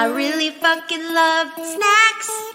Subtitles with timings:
[0.00, 2.54] I really fucking love snacks.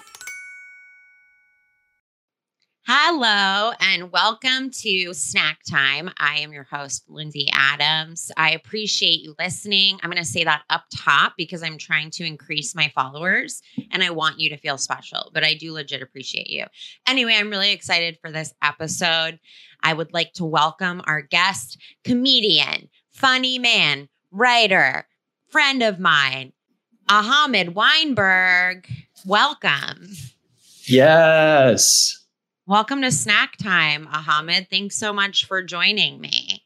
[2.88, 6.10] Hello and welcome to Snack Time.
[6.18, 8.32] I am your host, Lindsay Adams.
[8.36, 10.00] I appreciate you listening.
[10.02, 14.02] I'm going to say that up top because I'm trying to increase my followers and
[14.02, 16.66] I want you to feel special, but I do legit appreciate you.
[17.08, 19.40] Anyway, I'm really excited for this episode.
[19.84, 25.08] I would like to welcome our guest, comedian, funny man, writer,
[25.52, 26.52] friend of mine,
[27.10, 28.88] Ahmed Weinberg.
[29.26, 30.10] Welcome.
[30.88, 32.24] Yes.
[32.68, 34.70] Welcome to Snack Time, Ahmed.
[34.70, 36.64] Thanks so much for joining me.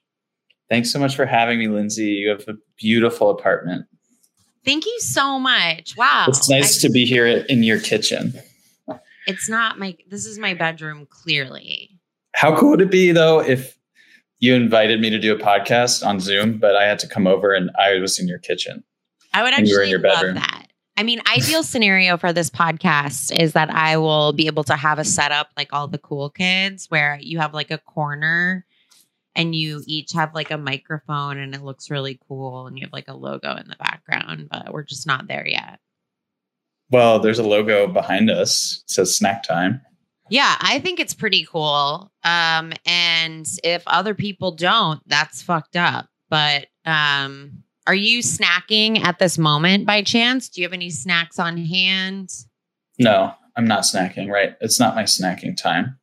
[0.70, 2.04] Thanks so much for having me, Lindsay.
[2.06, 3.86] You have a beautiful apartment.
[4.64, 5.96] Thank you so much.
[5.98, 6.26] Wow.
[6.30, 8.34] It's nice I- to be here in your kitchen.
[9.28, 11.90] It's not my this is my bedroom clearly.
[12.34, 13.78] How cool would it be though if
[14.40, 17.54] you invited me to do a podcast on Zoom, but I had to come over
[17.54, 18.84] and I was in your kitchen?
[19.34, 20.36] I would And you were actually love bedroom.
[20.36, 20.68] that.
[20.98, 25.00] I mean, ideal scenario for this podcast is that I will be able to have
[25.00, 28.66] a setup like all the cool kids where you have like a corner
[29.34, 32.92] and you each have like a microphone and it looks really cool and you have
[32.92, 35.80] like a logo in the background, but we're just not there yet.
[36.90, 38.82] Well, there's a logo behind us.
[38.84, 39.82] It says snack time.
[40.30, 42.12] Yeah, I think it's pretty cool.
[42.24, 46.08] Um, and if other people don't, that's fucked up.
[46.30, 50.50] But um, are you snacking at this moment by chance?
[50.50, 52.30] Do you have any snacks on hand?
[53.00, 54.56] No, I'm not snacking, right?
[54.62, 55.98] It's not my snacking time.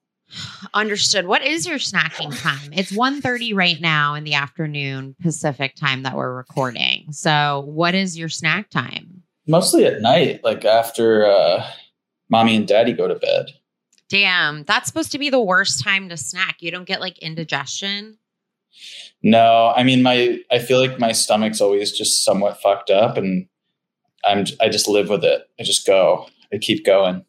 [0.75, 1.27] Understood.
[1.27, 2.73] What is your snacking time?
[2.73, 7.13] It's 1.30 right now in the afternoon Pacific time that we're recording.
[7.13, 9.23] So what is your snack time?
[9.47, 11.65] Mostly at night, like after uh,
[12.29, 13.47] mommy and daddy go to bed.
[14.09, 16.57] Damn, that's supposed to be the worst time to snack.
[16.61, 18.19] You don't get like indigestion.
[19.23, 23.49] No, I mean my I feel like my stomach's always just somewhat fucked up and
[24.25, 25.43] I'm I just live with it.
[25.59, 26.29] I just go.
[26.53, 27.25] I keep going.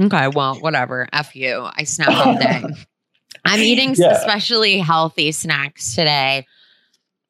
[0.00, 1.08] Okay, well, whatever.
[1.12, 1.68] F you.
[1.76, 2.62] I snack all day.
[3.44, 4.12] I'm eating Yeah.
[4.12, 6.46] especially healthy snacks today.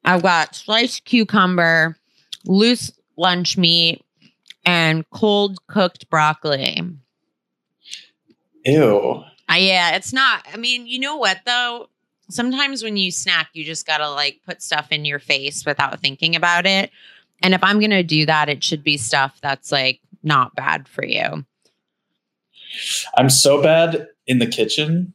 [0.03, 1.95] I've got sliced cucumber,
[2.45, 4.03] loose lunch meat,
[4.65, 6.81] and cold cooked broccoli.
[8.65, 9.23] Ew.
[9.49, 10.45] Uh, yeah, it's not.
[10.51, 11.89] I mean, you know what though?
[12.31, 16.35] Sometimes when you snack, you just gotta like put stuff in your face without thinking
[16.35, 16.91] about it.
[17.43, 21.05] And if I'm gonna do that, it should be stuff that's like not bad for
[21.05, 21.45] you.
[23.17, 25.13] I'm so bad in the kitchen.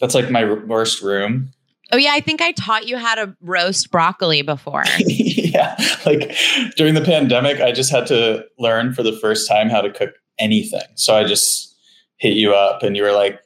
[0.00, 1.52] That's like my worst room.
[1.92, 4.84] Oh yeah, I think I taught you how to roast broccoli before.
[4.98, 5.76] yeah.
[6.04, 6.36] Like
[6.76, 10.10] during the pandemic, I just had to learn for the first time how to cook
[10.38, 10.82] anything.
[10.96, 11.74] So I just
[12.16, 13.40] hit you up and you were like,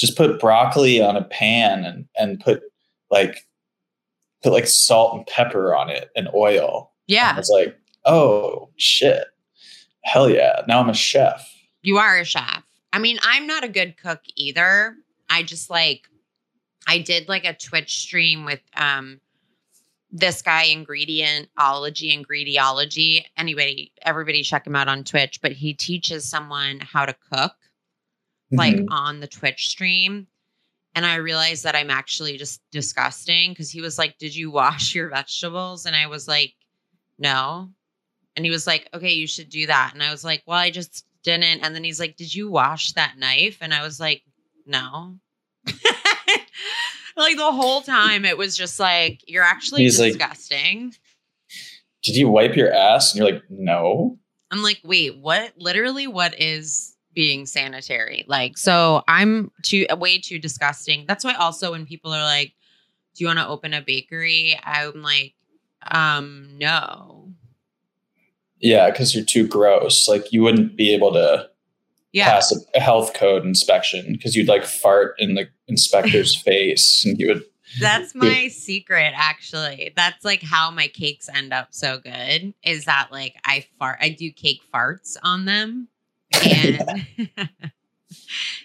[0.00, 2.62] just put broccoli on a pan and, and put
[3.10, 3.46] like
[4.42, 6.90] put like salt and pepper on it and oil.
[6.92, 9.26] I Yeah, was like, oh shit.
[10.04, 10.62] Hell yeah.
[10.66, 11.46] Now I'm a chef.
[11.82, 12.62] you are a chef.
[12.92, 14.96] I mean, I'm not a good cook either.
[15.28, 16.08] I just like
[16.88, 19.20] I did like a Twitch stream with um
[20.12, 26.80] this guy ingredientology ingrediology anybody everybody check him out on twitch but he teaches someone
[26.80, 27.52] how to cook
[28.50, 28.86] like Mhm.
[28.90, 30.26] on the twitch stream
[30.94, 34.94] and i realized that i'm actually just disgusting because he was like did you wash
[34.94, 36.54] your vegetables and i was like
[37.18, 37.70] no
[38.36, 40.70] and he was like okay you should do that and i was like well i
[40.70, 44.22] just didn't and then he's like did you wash that knife and i was like
[44.66, 45.16] no
[47.16, 50.94] like the whole time it was just like you're actually He's like- disgusting
[52.02, 53.12] Did you wipe your ass?
[53.12, 54.18] And you're like, no.
[54.50, 55.52] I'm like, wait, what?
[55.58, 58.24] Literally, what is being sanitary?
[58.26, 61.04] Like, so I'm too way too disgusting.
[61.06, 62.54] That's why also when people are like,
[63.14, 65.34] "Do you want to open a bakery?" I'm like,
[65.90, 67.32] um, no.
[68.60, 70.08] Yeah, because you're too gross.
[70.08, 71.48] Like you wouldn't be able to
[72.12, 77.04] Yeah, pass a, a health code inspection because you'd like fart in the inspector's face
[77.06, 77.42] and you would
[77.78, 79.12] that's my secret.
[79.14, 82.52] Actually, that's like how my cakes end up so good.
[82.64, 83.98] Is that like I fart?
[84.00, 85.88] I do cake farts on them.
[86.44, 87.28] And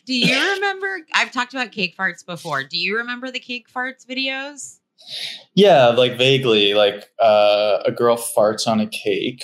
[0.06, 1.00] do you remember?
[1.14, 2.64] I've talked about cake farts before.
[2.64, 4.80] Do you remember the cake farts videos?
[5.54, 9.44] Yeah, like vaguely, like uh, a girl farts on a cake,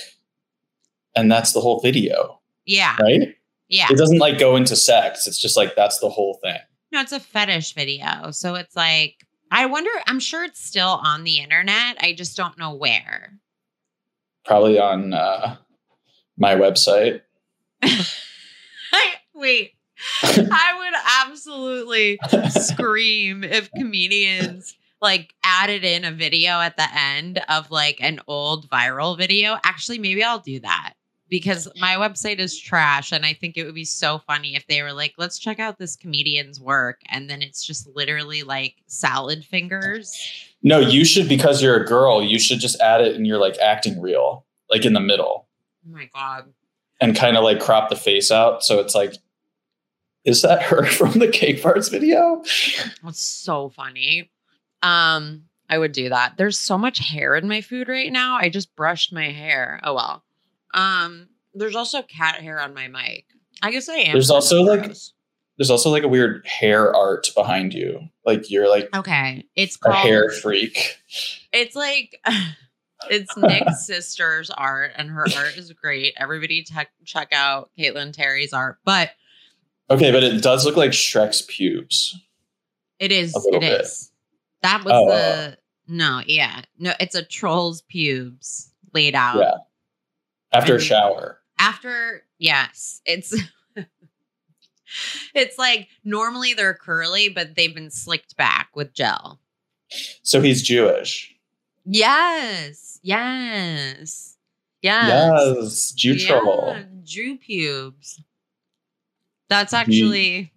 [1.15, 3.35] and that's the whole video, Yeah, right?
[3.67, 3.87] yeah.
[3.91, 5.27] It doesn't like go into sex.
[5.27, 6.57] It's just like that's the whole thing.
[6.91, 8.31] No, it's a fetish video.
[8.31, 9.15] So it's like,
[9.51, 11.97] I wonder, I'm sure it's still on the internet.
[12.01, 13.33] I just don't know where.
[14.45, 15.57] Probably on uh,
[16.37, 17.21] my website.
[19.33, 19.73] Wait,
[20.23, 20.93] I would
[21.29, 22.19] absolutely
[22.49, 28.69] scream if comedians like added in a video at the end of like an old
[28.69, 29.57] viral video.
[29.63, 30.93] Actually, maybe I'll do that.
[31.29, 34.83] because my website is trash and I think it would be so funny if they
[34.83, 39.43] were like, let's check out this comedian's work and then it's just literally like salad
[39.45, 40.13] fingers.
[40.61, 43.57] No, you should because you're a girl, you should just add it in your like
[43.59, 45.47] acting reel, like in the middle.
[45.87, 46.51] Oh my god.
[47.01, 49.15] And kind of like crop the face out so it's like
[50.23, 52.43] is that her from the cake parts video?
[53.03, 54.29] That's so funny.
[54.83, 56.37] Um, I would do that.
[56.37, 58.35] There's so much hair in my food right now.
[58.37, 59.79] I just brushed my hair.
[59.83, 60.23] Oh well.
[60.73, 63.25] Um, there's also cat hair on my mic.
[63.63, 64.13] I guess I am.
[64.13, 64.91] There's also, like-
[65.57, 67.99] There's also like a weird hair art behind you.
[68.25, 69.45] Like you're like okay.
[69.55, 70.97] It's a called hair freak.
[71.51, 72.19] It's like
[73.09, 76.13] it's Nick's sister's art, and her art is great.
[76.17, 79.11] Everybody tech check out Caitlin Terry's art, but
[79.89, 82.17] Okay, but it does look like Shrek's pubes.
[82.99, 83.81] it is it bit.
[83.81, 84.11] is.
[84.61, 85.57] That was Oh, the
[85.87, 86.93] no, yeah, no.
[86.99, 89.53] It's a troll's pubes laid out Yeah.
[90.53, 91.39] After a shower.
[91.59, 92.23] after.
[92.37, 93.35] Yes, it's.
[95.33, 99.39] It's like normally they're curly, but they've been slicked back with gel.
[100.21, 101.30] So he's Jewish.
[101.85, 104.37] Yes, yes,
[104.81, 105.31] yes.
[105.61, 106.13] Yes, Jew.
[106.13, 108.21] Yeah, Jew pubes.
[109.49, 110.53] That's actually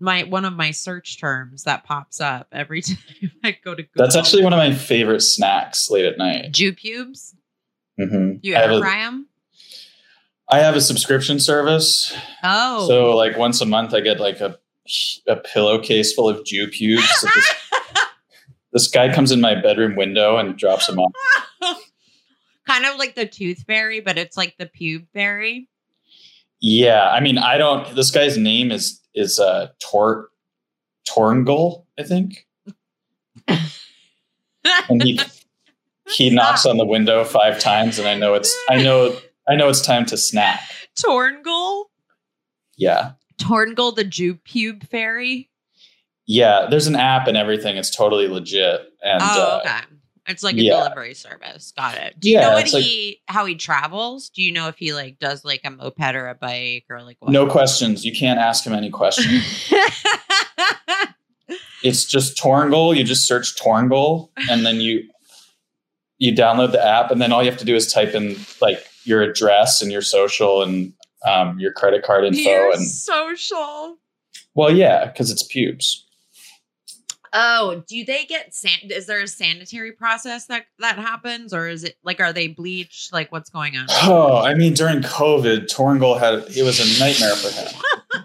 [0.00, 2.96] my one of my search terms that pops up every time
[3.44, 4.04] I go to Google.
[4.04, 6.52] That's actually one of my favorite snacks late at night.
[6.52, 7.34] Jew pubes.
[7.98, 9.28] hmm You ever fry them?
[10.48, 12.12] I have a subscription service.
[12.42, 14.58] Oh, So like once a month I get like a
[15.28, 17.06] a pillowcase full of Jew pubes.
[18.72, 21.12] This, guy comes in my bedroom window and drops them off.
[22.66, 25.68] kind of like the tooth fairy, but it's like the pube fairy.
[26.60, 30.28] Yeah, I mean I don't this guy's name is is uh Tor
[31.08, 32.46] Torngul, I think.
[34.88, 35.20] And he
[36.08, 39.16] he knocks on the window five times and I know it's I know
[39.48, 40.60] I know it's time to snack.
[40.96, 41.86] Torngull.
[42.76, 43.12] Yeah.
[43.40, 45.50] Torngull, the Jew pube fairy.
[46.32, 47.76] Yeah, there's an app and everything.
[47.76, 48.80] It's totally legit.
[49.04, 49.80] And oh, uh, okay.
[50.28, 50.76] It's like a yeah.
[50.84, 51.74] delivery service.
[51.76, 52.18] Got it.
[52.18, 54.30] Do you Yeah, know what it's like- he how he travels?
[54.30, 57.18] Do you know if he like does like a moped or a bike or like
[57.20, 57.32] what?
[57.32, 58.02] no questions.
[58.04, 59.44] You can't ask him any questions.
[61.82, 62.96] it's just Torngoal.
[62.96, 65.02] You just search Torngoal and then you
[66.18, 68.86] you download the app and then all you have to do is type in like
[69.04, 70.92] your address and your social and
[71.26, 73.96] um, your credit card info Your and social.
[74.54, 76.06] well yeah because it's pubes
[77.34, 81.84] Oh, do they get san- is there a sanitary process that that happens or is
[81.84, 83.12] it like are they bleached?
[83.12, 83.86] Like what's going on?
[84.02, 88.24] oh i mean during covid Torngoal had it was a nightmare for him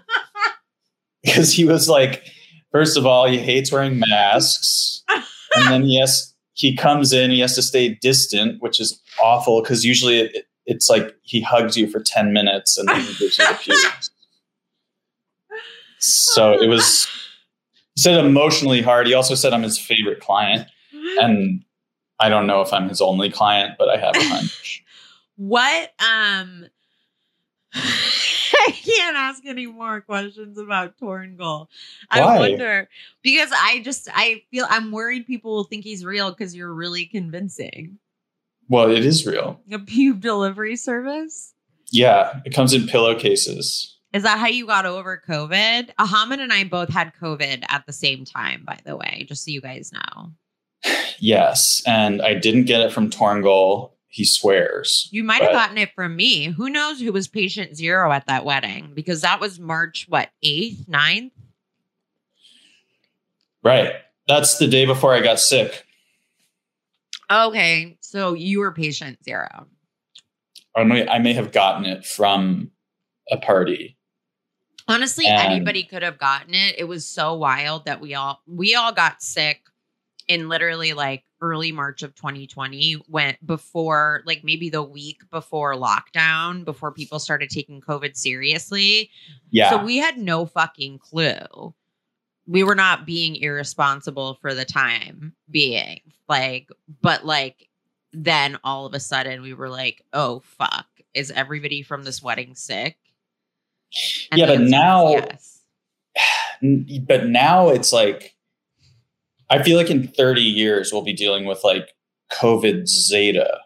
[1.22, 2.24] because he was like
[2.72, 5.02] first of all he hates wearing masks
[5.54, 9.84] and then yes he comes in he has to stay distant which is awful because
[9.84, 13.46] usually it, it's like he hugs you for 10 minutes and then he gives you
[13.46, 14.10] the pubes
[15.98, 17.27] so it was he
[17.98, 20.66] said emotionally hard he also said i'm his favorite client
[21.20, 21.64] and
[22.20, 24.84] i don't know if i'm his only client but i have a hunch
[25.36, 26.66] What um
[27.74, 31.68] I can't ask any more questions about Torngull.
[32.10, 32.38] I Why?
[32.38, 32.88] wonder
[33.22, 37.04] because I just I feel I'm worried people will think he's real because you're really
[37.06, 37.98] convincing.
[38.68, 41.54] well it is real A pube delivery service?
[41.92, 45.90] yeah it comes in pillowcases Is that how you got over COVID?
[45.98, 49.50] Ahmed and I both had COVID at the same time, by the way, just so
[49.50, 50.32] you guys know.
[51.18, 53.90] yes and i didn't get it from Torngoal.
[54.06, 56.44] he swears You might have gotten it from me.
[56.44, 58.92] Who knows who was patient zero at that wedding?
[58.94, 61.30] Because that was March, what, 8th, 9th?
[63.64, 63.92] right
[64.28, 65.84] that's the day before i got sick
[67.30, 67.98] Okay.
[68.00, 69.66] So you were patient zero.
[70.74, 72.70] I may, I may have gotten it from
[73.30, 73.97] a party.
[74.88, 76.76] Honestly, And- anybody could have gotten it.
[76.78, 79.62] It was so wild that we all we all got sick
[80.28, 86.64] in literally like early March of 2020 went before like maybe the week before lockdown,
[86.64, 89.10] before people started taking COVID seriously.
[89.50, 89.70] Yeah.
[89.70, 91.74] So we had no fucking clue.
[92.46, 96.00] We were not being irresponsible for the time being.
[96.28, 96.68] Like,
[97.02, 97.68] but like
[98.12, 102.54] then all of a sudden we were like, oh fuck, is everybody from this wedding
[102.54, 102.96] sick?
[104.34, 105.60] Yeah, but now- yes.
[107.06, 108.34] But now it's like,
[109.50, 111.94] I feel like in 30 years we'll be dealing with like
[112.32, 113.60] COVID Zeta.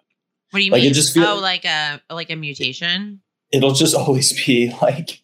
[0.51, 3.23] What do you like, it just feel- oh, like a like a mutation?
[3.51, 5.23] It'll just always be like,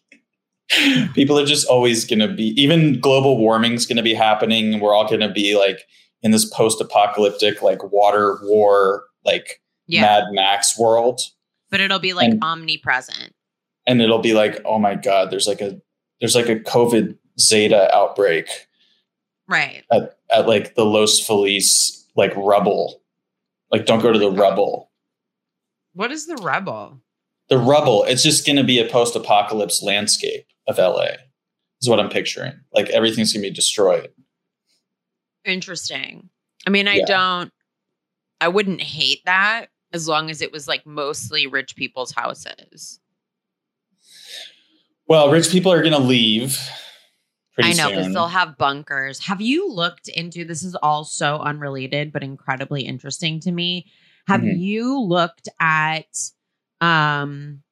[1.13, 4.73] people are just always going to be, even global warming's going to be happening.
[4.73, 5.81] and We're all going to be like
[6.23, 10.01] in this post apocalyptic, like water war, like Yeah.
[10.01, 11.21] Mad Max world.
[11.69, 13.33] But it'll be like And- omnipresent.
[13.89, 15.81] And it'll be like, oh my god, there's like a
[16.21, 18.47] there's like a COVID Zeta outbreak
[19.47, 19.83] Right.
[19.91, 23.01] at at like the Los Feliz like rubble.
[23.71, 24.89] Like, don't go to the rubble.
[25.93, 27.01] What is the rebel?
[27.49, 28.03] The rubble.
[28.03, 31.07] It's just going to be a post-apocalypse landscape of LA.
[31.81, 32.53] Is what I'm picturing.
[32.73, 34.09] Like everything's going to be destroyed.
[35.45, 36.29] Interesting.
[36.67, 37.05] I mean, I Yeah.
[37.05, 37.53] don't,
[38.41, 42.99] I wouldn't hate that as long as it was like mostly rich people's houses.
[45.09, 46.57] Well, rich people are going to leave.
[47.55, 48.13] Pretty I know, soon.
[48.13, 49.19] they'll have bunkers.
[49.25, 50.63] Have you looked into this?
[50.63, 53.91] Is all so unrelated, but incredibly interesting to me.
[54.27, 54.59] Have Mhm.
[54.59, 56.05] you looked at
[56.79, 57.63] um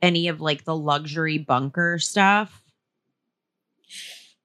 [0.00, 2.62] any of like the luxury bunker stuff?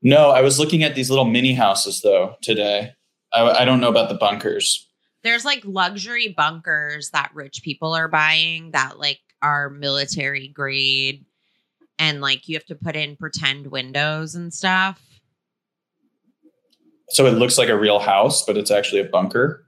[0.01, 2.93] No, I was looking at these little mini houses though today.
[3.31, 4.87] I, I don't know about the bunkers.
[5.23, 11.25] There's like luxury bunkers that rich people are buying that like are military grade
[11.99, 15.01] and like you have to put in pretend windows and stuff.
[17.09, 19.67] So it looks like a real house, but it's actually a bunker.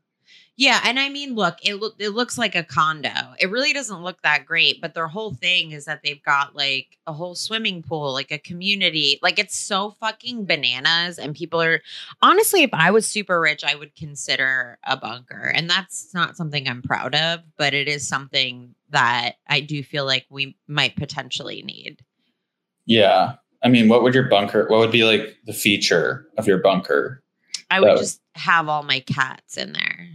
[0.59, 3.13] Yeah, and I mean, look, it look it looks like a condo.
[3.39, 6.97] It really doesn't look that great, but their whole thing is that they've got like
[7.07, 9.19] a whole swimming pool, like a community.
[9.21, 11.81] Like it's so fucking bananas and people are
[12.21, 15.49] honestly if I was super rich, I would consider a bunker.
[15.55, 20.05] And that's not something I'm proud of, but it is something that I do feel
[20.05, 22.03] like we might potentially need.
[22.89, 23.35] Yeah.
[23.63, 27.21] I mean, what would your bunker, what would be like the feature of your bunker?
[27.69, 27.97] I would Oh.
[27.97, 30.07] just have all my cats in there.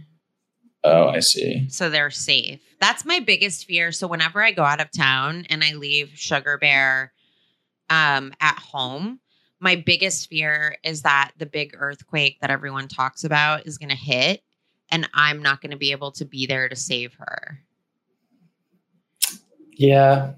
[0.83, 1.65] Oh, I see.
[1.69, 2.59] so they're safe.
[2.81, 3.91] That's my biggest fear.
[3.91, 7.13] So whenever I go out of town and I leave Sugar Bear
[7.89, 9.19] um, at home,
[9.59, 13.95] my biggest fear is that the big earthquake that everyone talks about is going to
[13.95, 14.41] hit,
[14.91, 17.59] and I'm not going to be able to be there to save her.
[19.71, 20.33] Yeah.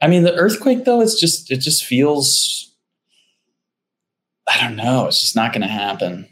[0.00, 2.72] I mean, the earthquake though, it's just, it just feels,
[4.48, 5.06] I don't know.
[5.06, 6.28] It's just not going to happen.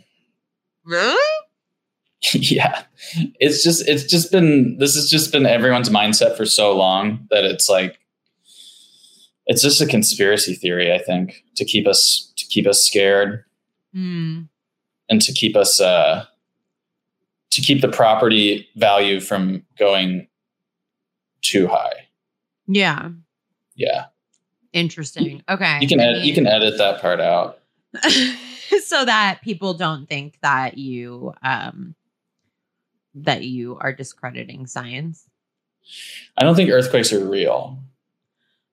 [0.85, 1.45] Really?
[2.33, 2.83] yeah.
[3.39, 7.45] It's just, it's just been, this has just been everyone's mindset for so long that
[7.45, 7.99] it's like,
[9.47, 13.45] it's just a conspiracy theory, I think, to keep us, to keep us scared.
[13.95, 14.43] Hmm.
[15.09, 16.27] and to keep us uh
[17.51, 20.29] to keep the property value from going
[21.41, 22.07] too high
[22.67, 23.09] Yeah.
[23.79, 24.05] Yeah
[24.75, 25.43] Interesting.
[25.49, 25.79] Okay.
[25.81, 27.61] you can I edit, you can edit that part out
[28.85, 31.95] so that people don't think that you um
[33.15, 35.25] that you are discrediting science.
[36.37, 37.79] i don't think earthquakes are real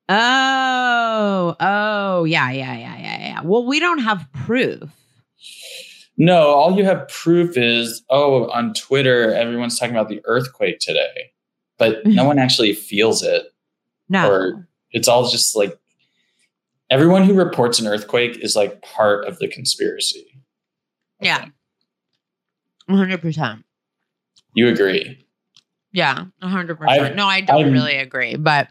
[0.08, 3.42] Oh, oh, yeah, yeah, yeah, yeah, yeah.
[3.44, 4.84] Well, we don't have proof.
[6.18, 11.32] no all you have proof is oh on twitter everyone's talking about the earthquake today
[11.80, 13.44] but no one actually feels it
[14.10, 14.30] No.
[14.32, 15.78] Or- it's all just like
[16.90, 20.26] everyone who reports an earthquake is like part of the conspiracy
[21.22, 21.46] I yeah.
[22.90, 23.64] 100%.
[24.54, 25.26] you agree
[25.92, 26.78] Yeah, 100%.
[26.88, 28.70] I've- no, I don't I'm- really agree, but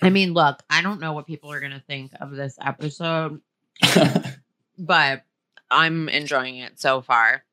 [0.00, 3.40] I mean, look, I don't know what people are going to think of this episode,
[4.78, 5.24] but
[5.70, 7.44] I'm enjoying it so far.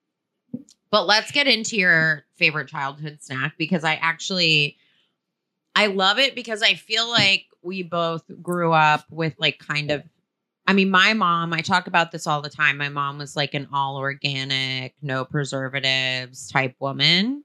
[0.91, 4.77] But let's get into your favorite childhood snack because I actually
[5.75, 10.03] I love it because I feel like we both grew up with like kind of
[10.67, 12.77] I mean my mom, I talk about this all the time.
[12.77, 17.43] My mom was like an all organic, no preservatives type woman.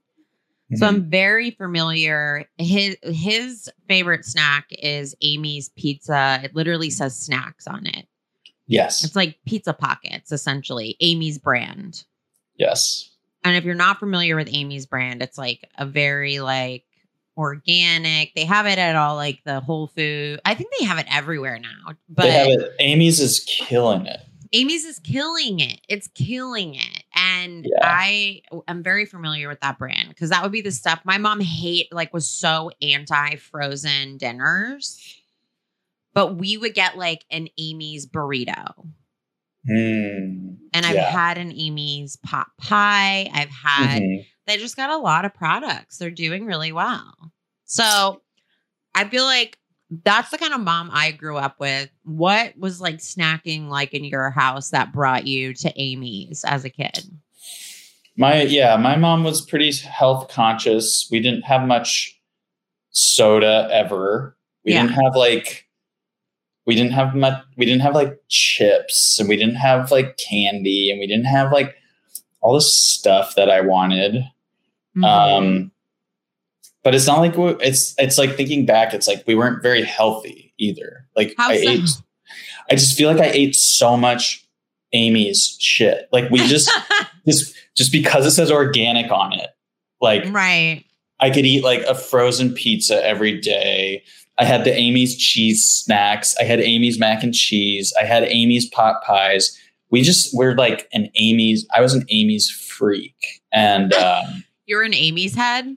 [0.75, 0.95] So Mm-hmm.
[0.95, 2.49] I'm very familiar.
[2.57, 6.41] His his favorite snack is Amy's pizza.
[6.43, 8.05] It literally says snacks on it.
[8.67, 10.97] yes It's like pizza pockets, essentially.
[10.99, 12.03] Amy's brand.
[12.57, 13.09] yes
[13.45, 16.83] And if you're not familiar with Amy's brand, it's like a very like
[17.37, 18.33] organic.
[18.35, 20.41] They have it at all like the Whole Food.
[20.43, 21.93] I think they have it everywhere now.
[22.09, 24.19] But they have it amy's is killing it
[24.53, 25.81] Amy's is killing it.
[25.89, 27.03] It's killing it.
[27.13, 27.79] And Yeah.
[27.85, 31.41] I am very familiar with that brand because that would be the stuff my mom
[31.41, 34.97] hate, like was so anti frozen dinners.
[36.13, 38.87] But we would get like an Amy's burrito.
[39.67, 40.53] Hmm.
[40.73, 41.11] And I've Yeah.
[41.11, 43.29] had an Amy's pot pie.
[43.33, 44.25] I've had Mhm.
[44.47, 45.97] They just got a lot of products.
[45.97, 47.13] They're doing really well.
[47.65, 48.21] So
[48.95, 49.57] I feel like
[50.03, 51.89] that's the kind of mom I grew up with.
[52.03, 56.69] What was like snacking like in your house that brought you to Amy's as a
[56.69, 56.99] kid?
[58.17, 61.07] My yeah, my mom was pretty health conscious.
[61.11, 62.19] We didn't have much
[62.91, 64.35] soda ever.
[64.65, 64.83] We Yeah.
[64.87, 65.65] didn't have like
[66.65, 70.89] we didn't have much we didn't have like chips and we didn't have like candy
[70.89, 71.75] and we didn't have like
[72.41, 74.23] all this stuff that I wanted.
[74.97, 75.03] Mm-hmm.
[75.03, 75.71] Um
[76.83, 78.93] but it's not like it's it's like thinking back.
[78.93, 81.05] It's like we weren't very healthy either.
[81.15, 81.69] Like How I so?
[81.69, 81.89] ate.
[82.71, 84.47] I just feel like I ate so much
[84.93, 86.07] Amy's shit.
[86.11, 86.71] Like we just
[87.27, 89.49] just just because it says organic on it.
[89.99, 90.85] Like right.
[91.19, 94.03] I could eat like a frozen pizza every day.
[94.39, 96.35] I had the Amy's cheese snacks.
[96.39, 97.91] I had Amy's mac and cheese.
[97.99, 99.59] I had Amy's pot pies.
[99.89, 101.65] We just we're like an Amy's.
[101.75, 105.75] I was an Amy's freak, and um, You're in Amy's head.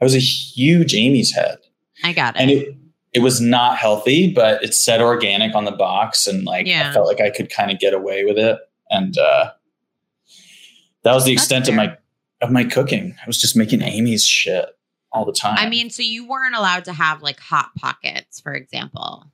[0.00, 1.58] I was a huge Amy's head.
[2.04, 2.40] I got it.
[2.40, 2.76] And it
[3.12, 6.90] it was not healthy, but it said organic on the box, and like Yeah.
[6.90, 8.58] I felt like I could kind of get away with it,
[8.90, 9.52] and uh,
[11.02, 11.96] that was the That's extent of my
[12.40, 13.16] of my cooking.
[13.20, 14.66] I was just making Amy's shit
[15.12, 15.56] all the time.
[15.58, 19.30] I mean, so you weren't allowed to have like hot pockets, for example.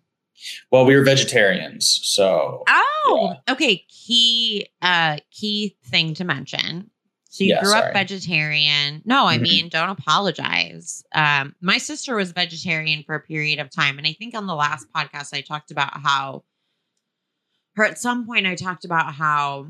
[0.70, 3.84] well, we were vegetarians, so Oh, okay.
[3.88, 6.90] Key uh key thing to mention.
[7.36, 7.88] So you Yeah, grew sorry.
[7.88, 9.02] up vegetarian.
[9.04, 9.42] No, I Mhm.
[9.42, 11.04] mean, don't apologize.
[11.12, 13.98] Um, my sister was vegetarian for a period of time.
[13.98, 16.44] And I think on the last podcast I talked about how
[17.76, 19.66] or at some point I talked about how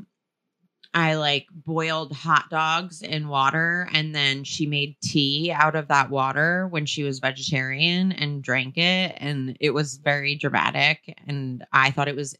[0.93, 6.09] I like boiled hot dogs in water and then she made tea out of that
[6.09, 9.13] water when she was vegetarian and drank it.
[9.17, 11.13] And it was very dramatic.
[11.27, 12.33] And I thought it was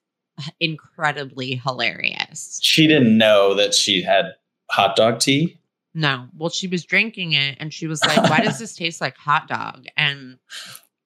[0.62, 2.60] incredibly hilarious.
[2.64, 4.36] she didn't know that she had
[4.70, 5.60] hot dog tea.
[5.94, 9.18] No, well, she was drinking it and she was like, Why does this taste like
[9.18, 9.86] hot dog?
[9.98, 10.38] And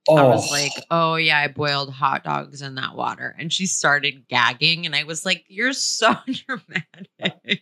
[0.08, 3.36] Oh, I was like, Oh, yeah, I boiled hot dogs in that water.
[3.40, 4.86] And she started gagging.
[4.86, 7.62] And I was like, You're so dramatic.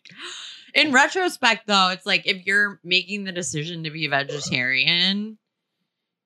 [0.74, 5.38] In retrospect, though, it's like if you're making the decision to be a vegetarian,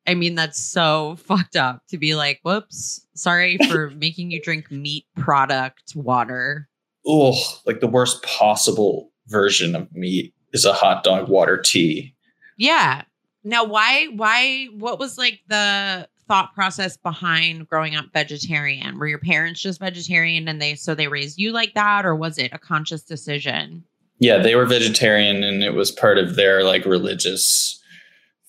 [0.06, 4.70] I mean, that's so fucked up to be like, Whoops, sorry for making you drink
[4.72, 6.70] meat product water.
[7.08, 12.14] oh, like the worst possible version of meat is a hot dog water tea.
[12.58, 13.04] Yeah.
[13.44, 18.98] Now, why, why, what was like the thought process behind growing up vegetarian?
[18.98, 22.38] Were your parents just vegetarian and they, so they raised you like that, or was
[22.38, 23.84] it a conscious decision?
[24.20, 27.82] Yeah, they were vegetarian, and it was part of their like religious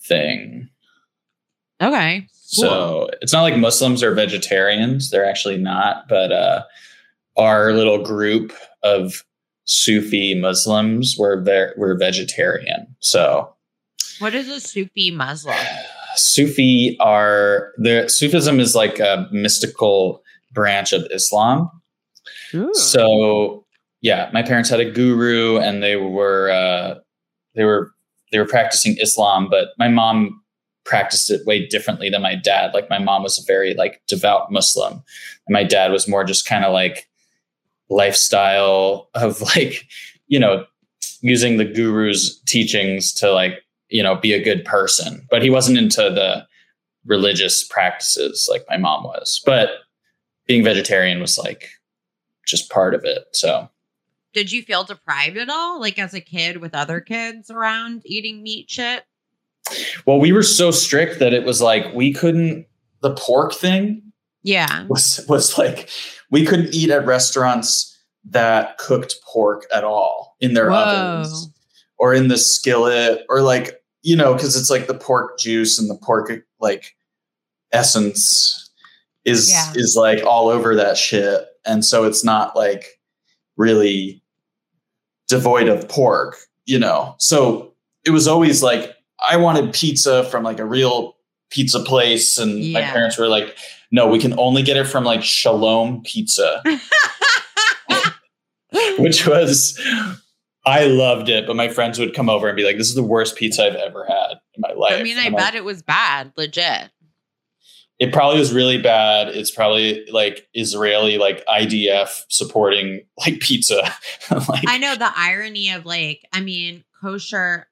[0.04, 0.68] thing.
[1.80, 2.28] Okay.
[2.32, 6.06] So it's not like Muslims are vegetarians; they're actually not.
[6.08, 6.62] But uh,
[7.36, 8.52] our little group
[8.84, 9.24] of
[9.64, 12.86] Sufi Muslims were ve- were vegetarian.
[13.00, 13.54] So
[14.18, 15.56] What is a Sufi Muslim?
[16.16, 20.22] Sufi are the Sufism is like a mystical
[20.52, 21.70] branch of Islam.
[22.74, 23.64] So
[24.00, 27.00] yeah, my parents had a guru, and they were uh,
[27.54, 27.90] they were
[28.30, 30.40] they were practicing Islam, but my mom
[30.84, 32.74] practiced it way differently than my dad.
[32.74, 34.92] Like my mom was a very like devout Muslim,
[35.46, 37.08] and my dad was more just kind of like
[37.90, 39.86] lifestyle of like
[40.26, 40.64] you know
[41.20, 45.78] using the guru's teachings to like you know be a good person, but he wasn't
[45.78, 46.46] into the
[47.06, 49.42] religious practices like my mom was.
[49.44, 49.68] But
[50.46, 51.68] being vegetarian was like
[52.46, 53.24] just part of it.
[53.32, 53.68] So
[54.34, 58.42] Did you feel deprived at all, like as a kid with other kids around eating
[58.42, 59.04] meat shit?
[60.06, 62.66] Well, we were so strict that it was like we couldn't
[63.00, 64.02] the pork thing
[64.42, 64.86] Yeah.
[64.88, 65.88] was was like
[66.34, 70.78] we couldn't eat at restaurants that cooked pork at all in their Whoa.
[70.82, 71.48] ovens
[71.96, 75.88] or in the skillet or like you know because it's like the pork juice and
[75.88, 76.96] the pork like
[77.70, 78.68] essence
[79.24, 79.72] is Yeah.
[79.76, 82.84] is like all over that shit and so it's not like
[83.56, 84.20] really
[85.28, 87.72] devoid of pork you know so
[88.04, 88.92] it was always like
[89.30, 91.14] i wanted pizza from like a real
[91.50, 93.56] pizza place and my parents were like
[93.90, 96.62] no we can only get it from like shalom pizza
[98.98, 99.78] which was
[100.66, 103.02] I loved it, but my friends would come over and be like, "This is the
[103.02, 105.64] worst pizza I've ever had in my life." I mean, I And bet like, it
[105.64, 106.90] was bad, legit.
[107.98, 109.28] it probably was really bad.
[109.28, 113.82] It's probably like Israeli, like IDF supporting like pizza.
[114.48, 117.66] like, I know the irony of like, I mean, kosher,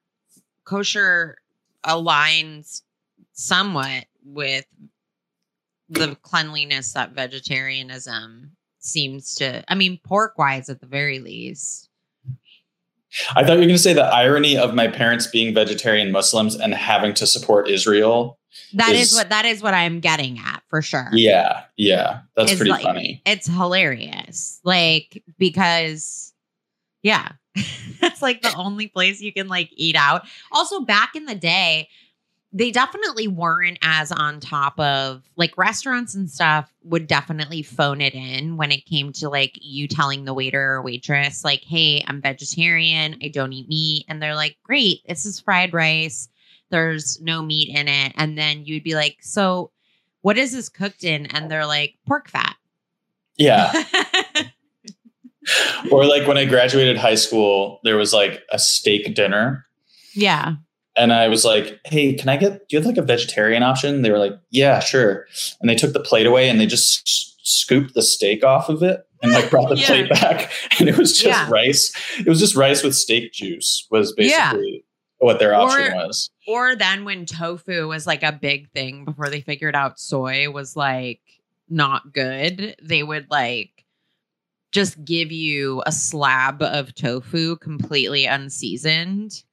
[0.63, 1.37] kosher
[1.83, 2.83] aligns
[3.33, 4.65] somewhat with
[5.89, 9.63] the cleanliness that vegetarianism seems to.
[9.67, 11.89] I mean, pork wise, at the very least.
[13.35, 16.55] I thought you were going to say the irony of my parents being vegetarian Muslims
[16.55, 18.39] and having to support Israel.
[18.73, 21.09] That is, Is- what that is what I'm getting at for sure.
[21.11, 23.21] Yeah, yeah, that's Is pretty like- funny.
[23.25, 26.33] It's hilarious, like because,
[27.03, 27.33] yeah,
[28.01, 30.23] that's like the only place you can like eat out.
[30.51, 31.89] Also, back in the day,
[32.55, 38.13] they definitely weren't as on top of like restaurants and stuff would definitely phone it
[38.13, 42.21] in when it came to like you telling the waiter or waitress like hey i'm
[42.21, 46.29] vegetarian i don't eat meat and they're like great this is fried rice
[46.73, 48.13] there's no meat in it.
[48.17, 49.71] And then you'd be like, So
[50.21, 51.27] what is this cooked in?
[51.27, 52.55] And they're like, pork fat.
[53.37, 53.71] Yeah.
[55.91, 59.67] or like when I graduated high school, there was like a steak dinner.
[60.15, 60.55] yeah.
[60.95, 64.03] And I was like, hey, can I get, do you have like a vegetarian option?
[64.03, 65.25] They were like, yeah, sure.
[65.59, 68.83] And they took the plate away and they just s- scooped the steak off of
[68.83, 69.87] it and like brought the Yeah.
[69.87, 70.51] plate back.
[70.79, 71.49] And it was just Yeah.
[71.49, 71.91] rice.
[72.19, 74.51] It was just rice with steak juice, was Yeah.
[74.53, 74.85] basically
[75.17, 76.29] what their option Or- was.
[76.47, 80.75] Or then when tofu was like a big thing before they figured out soy was
[80.75, 81.21] like
[81.69, 83.85] not good, they would like
[84.71, 89.43] just give you a slab of tofu completely unseasoned.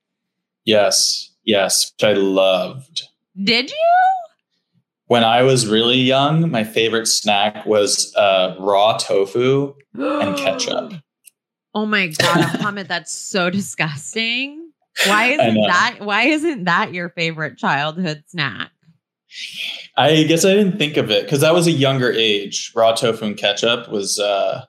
[0.65, 1.30] Yes.
[1.51, 1.93] Yes.
[1.99, 3.03] Which I loved.
[3.43, 3.77] Did you?
[5.07, 10.93] When I was really young, my favorite snack was uh, raw tofu and ketchup.
[11.73, 14.73] Oh my god, Ahmed, that's so disgusting.
[15.07, 18.73] Why isn't that why isn't that your favorite childhood snack?
[19.97, 22.73] I guess I didn't think of it because that was a younger age.
[22.75, 24.65] Raw tofu and ketchup was uh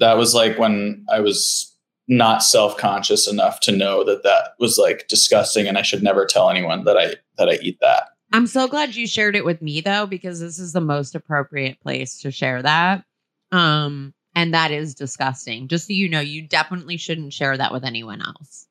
[0.00, 1.74] that was like when I was
[2.08, 6.50] not self-conscious enough to know that that was like disgusting and I should never tell
[6.50, 8.04] anyone that I that I eat that.
[8.32, 11.80] I'm so glad you shared it with me though, because this is the most appropriate
[11.80, 13.04] place to share that.
[13.52, 15.68] Um, and that is disgusting.
[15.68, 18.66] Just so you know, you definitely shouldn't share that with anyone else.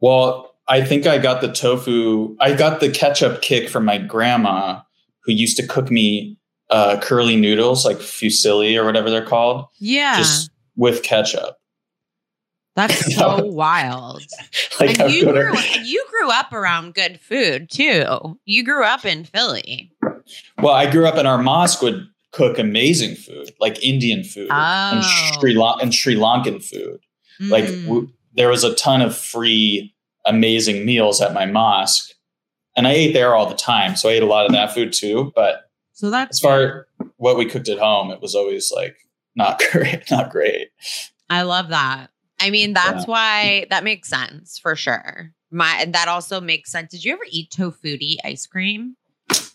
[0.00, 4.80] Well, I think I got the tofu, I got the ketchup kick from my grandma
[5.24, 6.36] who used to cook me
[6.70, 10.18] uh curly noodles like fusilli or whatever they're called Yeah.
[10.18, 11.56] just with ketchup.
[12.78, 14.22] That's so wild.
[14.80, 18.38] Like and you grew, to- you grew up around good food too.
[18.44, 19.90] You grew up in Philly.
[20.62, 25.00] Well, I grew up and our mosque would cook amazing food, like Indian food and
[25.04, 25.32] Oh.
[25.40, 27.00] Sri Lan- and Sri Lankan food.
[27.40, 27.84] Like Mm.
[27.86, 29.92] w- there was a ton of free,
[30.26, 32.12] amazing meals at my mosque,
[32.76, 33.96] and I ate there all the time.
[33.96, 35.32] So I ate a lot of that food too.
[35.34, 35.62] But
[35.92, 36.86] so that's as far
[37.16, 38.96] what we cooked at home, it was always like
[39.34, 40.68] not great, not great.
[41.28, 42.10] I love that.
[42.40, 45.32] I mean, that's why that makes sense for sure.
[45.50, 46.90] My that also makes sense.
[46.90, 48.96] Did you ever eat Tofutti ice cream?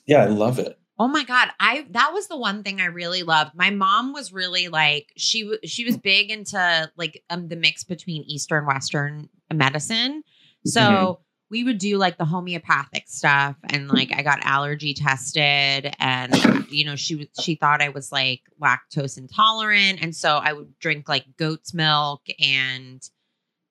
[0.05, 0.77] Yeah, I love it.
[0.99, 3.51] Oh my god, I that was the one thing I really loved.
[3.55, 8.23] My mom was really like she she was big into like um the mix between
[8.23, 10.23] Eastern Western medicine.
[10.65, 11.17] So Mhm.
[11.53, 16.33] We would do like the homeopathic stuff and like I got allergy tested and
[16.71, 21.07] you know she she thought I was like lactose intolerant and so I would drink
[21.07, 23.07] like goat's milk and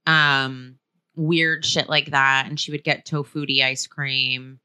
[0.06, 0.76] um
[1.16, 4.60] weird shit like that and she would get Tofutti ice cream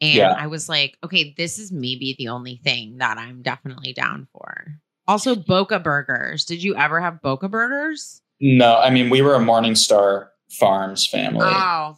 [0.00, 0.34] and Yeah.
[0.36, 4.80] I was like okay this is maybe the only thing that I'm definitely down for.
[5.06, 6.44] Also Boca burgers.
[6.44, 8.20] Did you ever have Boca burgers?
[8.40, 11.46] No, I mean we were a Morningstar Farms family.
[11.48, 11.94] Oh,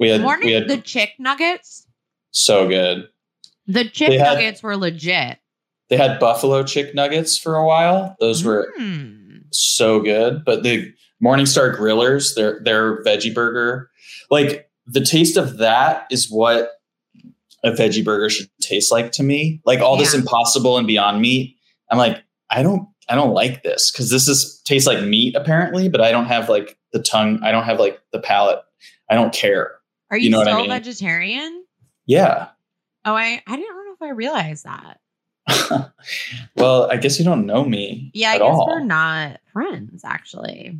[0.00, 1.86] we had morning we had the chick nuggets.
[2.32, 3.08] so good.
[3.66, 5.38] The chick had- nuggets were legit.
[5.90, 8.16] They had buffalo chick nuggets for a while.
[8.20, 9.42] Those were Mm.
[9.52, 10.44] so good.
[10.44, 13.90] But the Morningstar Grillers, their their veggie burger,
[14.30, 16.70] like the taste of that is what
[17.62, 19.60] a veggie burger should taste like to me.
[19.66, 21.56] Like all this impossible and beyond meat.
[21.90, 25.88] I'm like, I don't I don't like this because this is tastes like meat apparently,
[25.88, 28.60] but I don't have like the tongue, I don't have like the palate.
[29.10, 29.72] I don't care.
[30.10, 30.68] Are you, You know what I mean?
[30.68, 31.64] vegetarian?
[32.06, 32.48] Yeah.
[33.04, 35.00] Oh, I I didn't know if I realized that.
[36.56, 38.10] well, I guess you don't know me.
[38.14, 38.66] Yeah, I guess all.
[38.68, 40.78] we're not friends actually.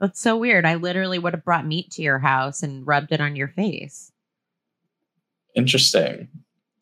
[0.00, 0.66] That's so weird.
[0.66, 4.10] I literally would have brought meat to your house and rubbed it on your face.
[5.54, 6.28] Interesting.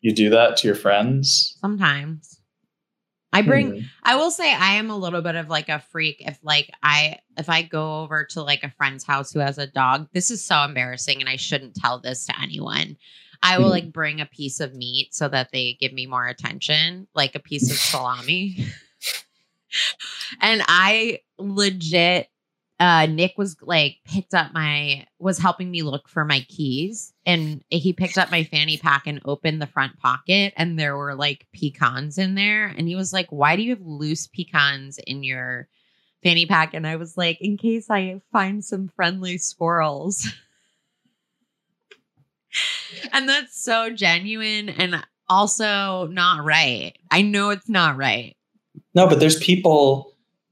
[0.01, 1.57] You do that to your friends?
[1.61, 2.39] Sometimes.
[3.33, 3.79] I bring Hmm.
[4.03, 7.19] I will say I am a little bit of like a freak if like I
[7.37, 10.07] if I go over to like a friend's house who has a dog.
[10.13, 12.97] This is so embarrassing and I shouldn't tell this to anyone.
[13.43, 13.71] I will Mhm.
[13.71, 17.39] like bring a piece of meat so that they give me more attention, like a
[17.39, 18.65] piece of salami.
[20.41, 22.27] and I legit
[22.81, 27.63] uh Nick was like picked up my was helping me look for my keys and
[27.69, 31.47] he picked up my fanny pack and opened the front pocket and there were like
[31.53, 35.69] pecans in there and he was like why do you have loose pecans in your
[36.23, 36.73] fanny pack?
[36.73, 40.27] And I was like in case I find some friendly squirrels.
[43.13, 46.91] And that's so genuine and also not right.
[47.09, 48.35] I know it's not right.
[48.93, 50.10] No, but there's people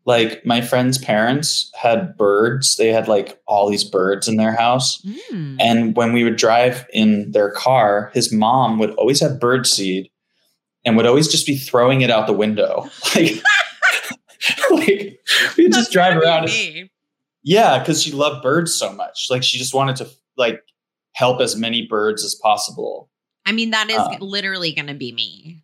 [0.09, 2.75] like my friend's parents had birds.
[2.77, 4.99] They had like all these birds in their house.
[5.31, 5.57] Mm.
[5.59, 10.09] And when we would drive in their car, his mom would always have bird seed
[10.83, 12.89] and would always just be throwing it out the window.
[13.15, 13.43] Like,
[14.71, 15.19] like
[15.57, 16.49] we just drive around.
[16.49, 16.89] and-
[17.43, 19.27] yeah, because she loved birds so much.
[19.29, 20.63] Like she just wanted to like
[21.11, 23.11] help as many birds as possible.
[23.45, 25.61] I mean, that is Um, literally going to be me.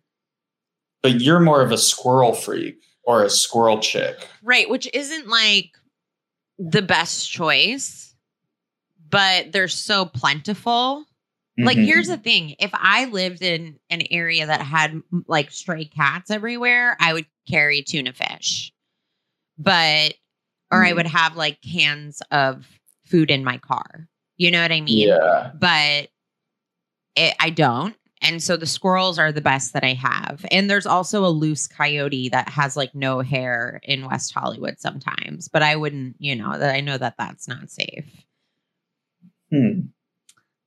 [1.02, 2.76] But you're more of a squirrel freak
[3.06, 4.28] or a squirrel chick.
[4.42, 5.70] Right, which isn't like
[6.58, 8.14] the best choice,
[9.08, 11.06] but they're so plentiful.
[11.58, 11.84] Like, Mhm.
[11.86, 16.96] here's the thing if I lived in an area that had like stray cats everywhere,
[17.00, 18.72] I would carry tuna fish.
[19.56, 20.14] But,
[20.70, 20.96] or I Mm.
[20.96, 22.66] would have like cans of
[23.06, 24.08] food in my car.
[24.36, 25.08] You know what I mean?
[25.08, 25.52] yeah.
[25.58, 26.10] But
[27.14, 27.96] it, I don't.
[28.26, 30.44] And so the squirrels are the best that I have.
[30.50, 35.48] And there's also a loose coyote that has like no hair in West Hollywood sometimes.
[35.48, 38.04] But I wouldn't, you know, that I know that that's not safe.
[39.50, 39.80] Hmm.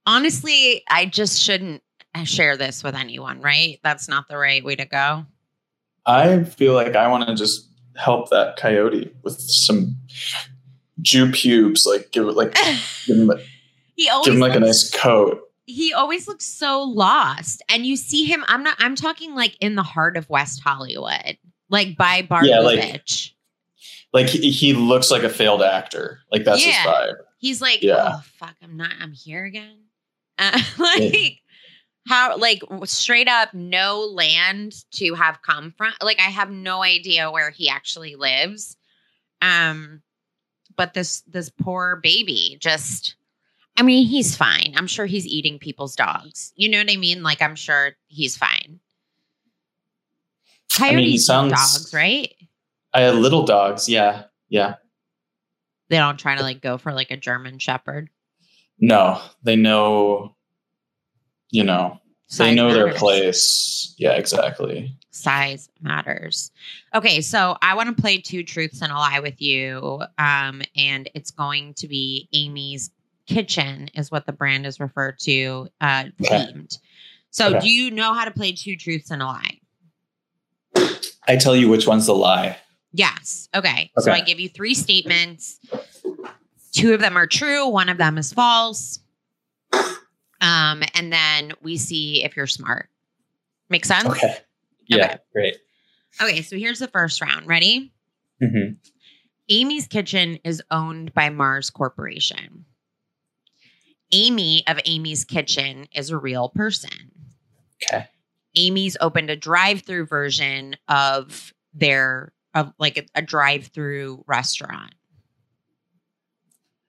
[0.06, 1.84] honestly, I just shouldn't
[2.24, 3.78] share this with anyone, right?
[3.84, 5.26] That's not the right way to go.
[6.06, 7.68] I feel like I want to just
[7.98, 9.98] help that coyote with some
[11.02, 12.56] Jew pubes, like give it like
[13.06, 13.40] give him, a-
[13.96, 15.42] he always give him like a nice coat.
[15.70, 17.62] He always looks so lost.
[17.70, 21.38] And you see him, I'm not I'm talking like in the heart of West Hollywood,
[21.70, 23.06] like by Bar Yeah, like-
[24.12, 26.20] Like he, he looks like a failed actor.
[26.32, 26.72] Like that's Yeah.
[26.74, 27.14] his vibe.
[27.38, 28.16] He's like, Yeah.
[28.16, 29.78] oh fuck, I'm not I'm here again.
[30.42, 31.42] Uh, like
[32.08, 37.30] how like straight up no land to have come from like i have no idea
[37.30, 38.78] where he actually lives
[39.42, 40.02] um
[40.78, 43.16] but this this poor baby just
[43.78, 47.24] i mean he's fine i'm sure he's eating people's dogs you know what i mean
[47.24, 48.80] like i'm sure he's fine
[50.76, 52.34] I coyotes mean, he eat sounds- dogs right
[52.92, 53.88] I had little dogs.
[53.88, 54.24] Yeah.
[54.50, 54.76] Yeah.
[55.90, 58.10] they don't try to like go for like a german shepherd
[58.80, 60.36] No, they know,
[61.52, 62.00] you know,
[62.32, 63.94] they Size know their place.
[64.00, 64.96] Yeah, exactly.
[65.12, 66.52] size matters.
[66.96, 70.02] Okay, so I want to play two truths and a lie with you.
[70.18, 72.90] Um, and it's going to be Amy's
[73.40, 76.36] Kitchen, is what the brand is referred to, uh, Okay.
[76.52, 76.80] themed.
[77.30, 77.60] So, Okay.
[77.60, 79.60] do you know how to play two truths and a lie?
[81.28, 82.58] I tell you which one's the lie.
[82.92, 83.48] Yes.
[83.54, 83.92] Okay.
[84.00, 85.60] So I give you three statements.
[86.72, 89.00] Two of them are true, one of them is false.
[90.42, 92.90] Um, and then we see if you're smart.
[93.70, 94.08] Make sense?
[94.08, 94.38] Okay.
[94.88, 95.18] Yeah, Okay.
[95.34, 95.58] great.
[96.20, 97.46] Okay, so here's the first round.
[97.46, 97.94] Ready?
[98.42, 98.72] hmm
[99.50, 102.66] Amy's Kitchen is owned by Mars Corporation.
[104.12, 107.12] Amy of Amy's Kitchen is a real person.
[107.84, 108.08] Okay.
[108.56, 114.94] Amy's opened a drive-through version of their of like a, a drive-through restaurant.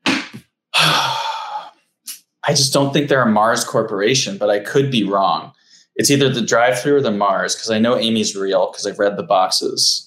[2.42, 5.52] I just don't think they're a Mars corporation, but I could be wrong.
[5.96, 9.16] It's either the drive-through or the Mars because I know Amy's real because I've read
[9.18, 10.06] the boxes.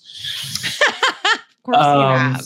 [1.31, 2.45] of course you Um, have.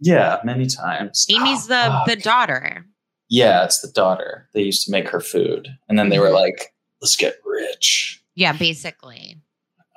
[0.00, 1.26] Yeah, many times.
[1.30, 2.06] Amy's the fuck.
[2.06, 2.84] the daughter.
[3.30, 4.46] Yeah, it's the daughter.
[4.52, 6.34] They used to make her food, and then they were Mhm.
[6.34, 9.38] like, "Let's get rich." Yeah, basically.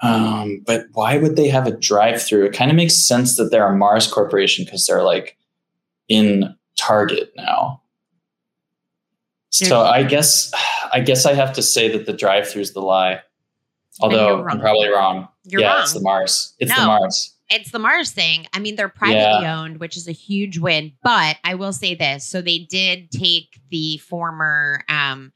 [0.02, 2.46] Um, but why would they have a drive-through?
[2.46, 5.38] It kind of makes sense that they're a Mars corporation because they're like
[6.10, 7.82] in Target now.
[9.50, 10.52] So I guess
[10.92, 13.22] I guess I have to say that the drive-through is the lie.
[14.02, 14.44] Although.
[14.46, 15.28] I'm probably wrong.
[15.46, 15.82] You're yeah, wrong.
[15.84, 16.54] it's the Mars.
[16.60, 17.33] It's the Mars.
[17.50, 18.48] It's the Mars thing.
[18.54, 20.94] I mean, they're privately owned, which is a huge win.
[21.04, 25.32] But I will say this: so they did take the former um,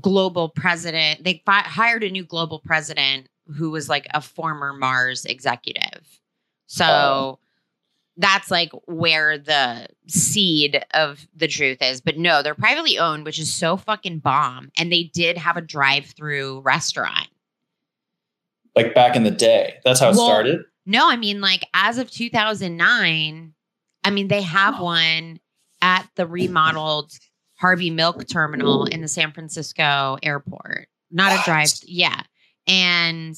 [0.00, 1.24] global president.
[1.24, 6.20] They fi- hired a new global president who was like a former Mars executive.
[6.66, 7.38] So Oh.
[8.16, 12.00] that's like where the seed of the truth is.
[12.00, 14.70] But no, they're privately owned, which is so fucking bomb.
[14.78, 17.28] And they did have a drive-through restaurant.
[18.74, 19.74] Like back in the day.
[19.84, 20.64] That's how it Well, started.
[20.86, 23.54] No, I mean, like as of 2009,
[24.04, 24.84] I mean, they have Oh.
[24.84, 25.40] one
[25.80, 27.12] at the remodeled
[27.56, 30.88] Harvey Milk Terminal in the San Francisco airport.
[31.10, 31.44] Not a What?
[31.44, 32.20] drive, yeah.
[32.66, 33.36] And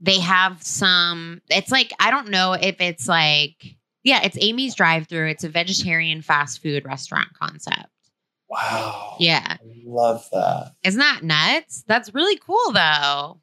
[0.00, 5.06] they have some, it's like, I don't know if it's like, yeah, it's Amy's drive
[5.08, 5.28] through.
[5.28, 7.86] It's a vegetarian fast food restaurant concept.
[8.48, 9.16] Wow.
[9.20, 9.56] Yeah.
[9.60, 10.72] I love that.
[10.82, 11.84] Isn't that nuts?
[11.86, 13.40] That's really cool though.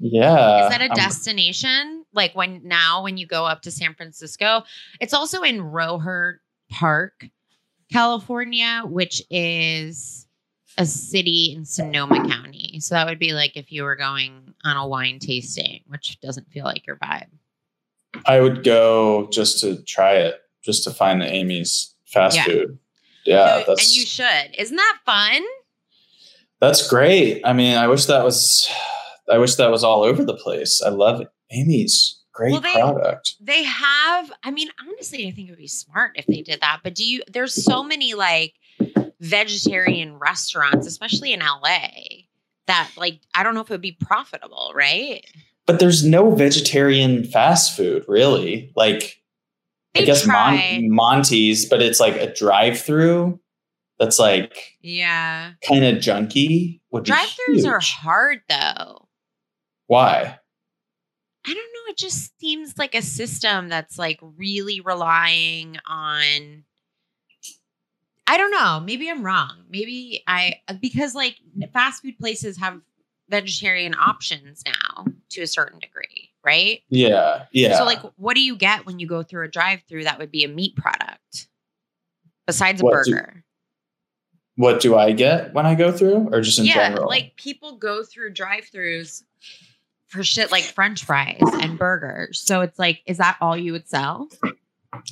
[0.00, 0.64] Yeah.
[0.64, 2.03] Is that a I'm- destination?
[2.14, 4.62] Like when now when you go up to San Francisco,
[5.00, 6.38] it's also in Rohnert
[6.70, 7.26] Park,
[7.92, 10.26] California, which is
[10.76, 12.80] a city in Sonoma County.
[12.80, 16.50] So that would be like if you were going on a wine tasting, which doesn't
[16.50, 17.26] feel like your vibe.
[18.26, 22.44] I would go just to try it, just to find the Amy's fast Yeah.
[22.44, 22.78] food.
[23.24, 24.54] Yeah, So- that's and you should.
[24.58, 25.42] Isn't that fun?
[26.60, 27.42] that's great.
[27.44, 28.68] I mean, I wish that was
[29.30, 30.82] I wish that was all over the place.
[30.84, 31.28] I love it.
[31.50, 33.34] Amy's great Well, they- product.
[33.40, 36.80] They have, I mean, honestly, I think it would be smart if they did that.
[36.82, 38.54] But do you, there's so many like
[39.20, 41.88] vegetarian restaurants, especially in LA,
[42.66, 45.24] that like I don't know if it would be profitable, right?
[45.66, 48.72] But there's no vegetarian fast food, really.
[48.76, 49.22] Like
[49.96, 53.40] I guess Mon- Monty's, but it's like a drive-through
[53.98, 55.52] that's like yeah.
[55.66, 56.80] kind of junky.
[56.90, 59.08] Would be Drive-throughs are hard though.
[59.86, 60.38] Why?
[61.46, 61.90] I don't know.
[61.90, 66.64] It just seems like a system that's like really relying on.
[68.26, 68.80] I don't know.
[68.84, 69.64] Maybe I'm wrong.
[69.68, 71.36] Maybe I, uh, because like
[71.74, 72.80] fast food places have
[73.28, 76.80] vegetarian options now to a certain degree, right?
[76.88, 77.76] Yeah, yeah.
[77.76, 80.30] So, like, what do you get when you go through a drive through that would
[80.30, 81.48] be a meat product
[82.46, 83.44] besides a What do- burger?
[84.56, 87.08] what do I get when I go through, or just in yeah, general?
[87.08, 89.22] like people go through drive throughs
[90.14, 92.40] for shit like french fries and burgers.
[92.40, 94.28] So it's like, is that all you would sell?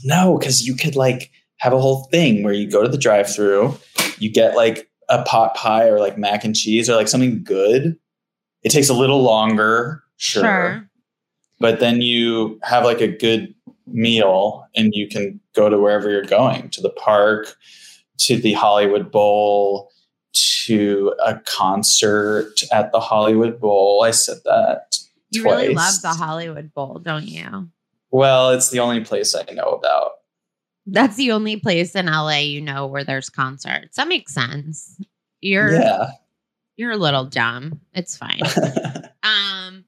[0.05, 3.77] No, because you could like have a whole thing where you go to the drive-through,
[4.19, 7.99] you get like a pot pie or like mac and cheese or like something good.
[8.63, 10.89] It takes a little longer, sure,
[11.59, 13.55] but then you have like a good
[13.87, 17.57] meal and you can go to wherever you're going to the park,
[18.19, 19.92] to the Hollywood Bowl,
[20.67, 24.03] to a concert at the Hollywood Bowl.
[24.05, 24.97] I said that
[25.31, 25.55] You twice.
[25.63, 27.69] really love the Hollywood Bowl, don't you?
[28.11, 30.13] Well, it's the only place I know about.
[30.87, 33.97] That's the only place in LA you know where there's concerts.
[33.97, 35.01] That makes sense.
[35.41, 36.11] You're Yeah.
[36.77, 37.81] you're a little dumb.
[37.95, 38.41] It's fine.
[39.25, 39.85] Um,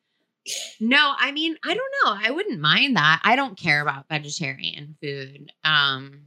[0.79, 2.17] no, I mean, I don't know.
[2.25, 3.21] I wouldn't mind that.
[3.25, 5.51] I don't care about vegetarian food.
[5.65, 6.21] Um,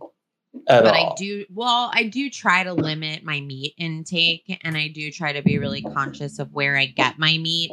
[0.68, 1.12] At but all.
[1.12, 5.34] I do, well, I do try to limit my meat intake and I do try
[5.34, 7.72] to be really conscious of where I get my meat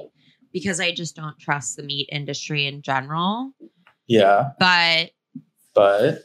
[0.53, 3.53] because I just don't trust the meat industry in general.
[4.07, 5.11] Yeah, But,
[5.75, 6.23] but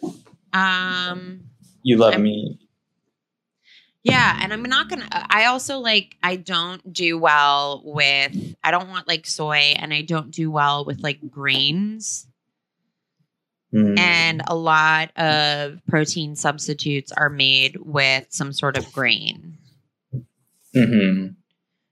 [0.53, 1.41] um,
[1.83, 2.59] you love I'm- me.
[4.01, 5.07] Yeah, and I'm not gonna.
[5.11, 6.15] I also like.
[6.23, 8.55] I don't do well with.
[8.63, 12.25] I don't want like soy, and I don't do well with like grains.
[13.73, 13.99] Mm.
[13.99, 19.57] And a lot of protein substitutes are made with some sort of grain,
[20.75, 21.35] Mhm.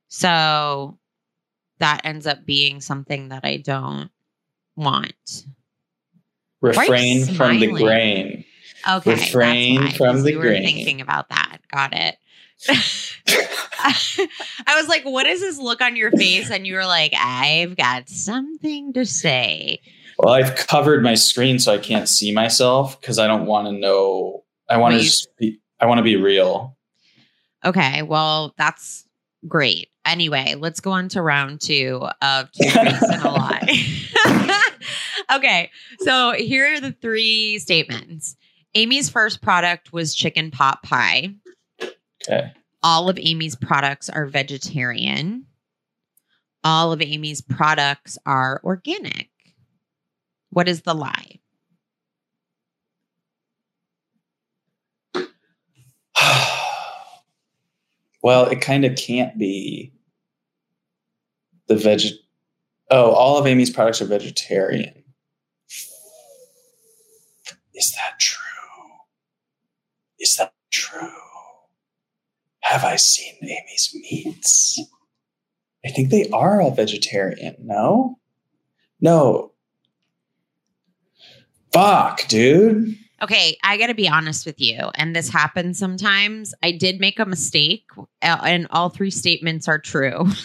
[0.08, 0.98] so
[1.80, 4.10] that ends up being something that I don't
[4.76, 5.46] want.
[6.62, 8.44] refrain from the grain.
[8.90, 10.64] Okay, Refrain from the were grain.
[10.64, 11.60] thinking about that.
[11.72, 12.18] Got it.
[13.80, 16.50] I was like, what is this look on your face?
[16.50, 19.82] And you were like, I've got something to say.
[20.18, 23.72] Well, I've covered my screen so I can't see myself because I don't want to
[23.72, 24.44] know.
[24.70, 25.60] I want to be.
[25.80, 26.76] I want to be real.
[27.64, 29.08] Okay, well, that's
[29.48, 29.90] great.
[30.06, 34.62] Anyway, let's go on to round two of two truths and a lie.
[35.36, 38.36] okay, so here are the three statements.
[38.74, 41.34] Amy's first product was chicken pot pie.
[42.28, 42.52] Okay.
[42.84, 45.46] All of Amy's products are vegetarian.
[46.64, 49.30] All of Amy's products are organic.
[50.50, 51.40] What is the lie?
[58.24, 59.94] well, it kind of can't be
[61.68, 62.02] the veg.
[62.90, 65.04] Oh, all of Amy's products are vegetarian.
[67.74, 68.40] Is that true?
[70.20, 71.10] Is that true?
[72.62, 74.82] Have I seen Amy's meats?
[75.86, 77.56] I think they are all vegetarian.
[77.60, 78.20] No?
[79.00, 79.54] No.
[81.74, 82.96] Fuck, dude.
[83.22, 86.54] Okay, I got to be honest with you, and this happens sometimes.
[86.62, 90.28] I did make a mistake, uh, and all three statements are true.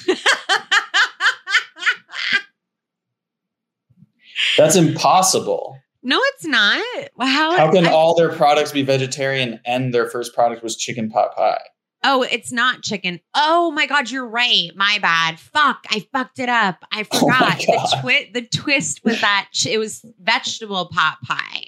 [4.57, 5.79] That's impossible.
[6.03, 6.83] no, it's not.
[7.21, 11.11] How, How can I- all their products be vegetarian and their first product was chicken
[11.11, 11.61] pot pie?
[12.05, 13.21] Oh, it's not chicken.
[13.35, 14.71] Oh my god, you're right.
[14.75, 15.39] My bad.
[15.39, 16.85] Fuck, I fucked it up.
[16.93, 17.59] I Oh forgot.
[17.59, 18.01] the God.
[18.01, 21.67] twi- the twist was that ch- it was vegetable pot pie.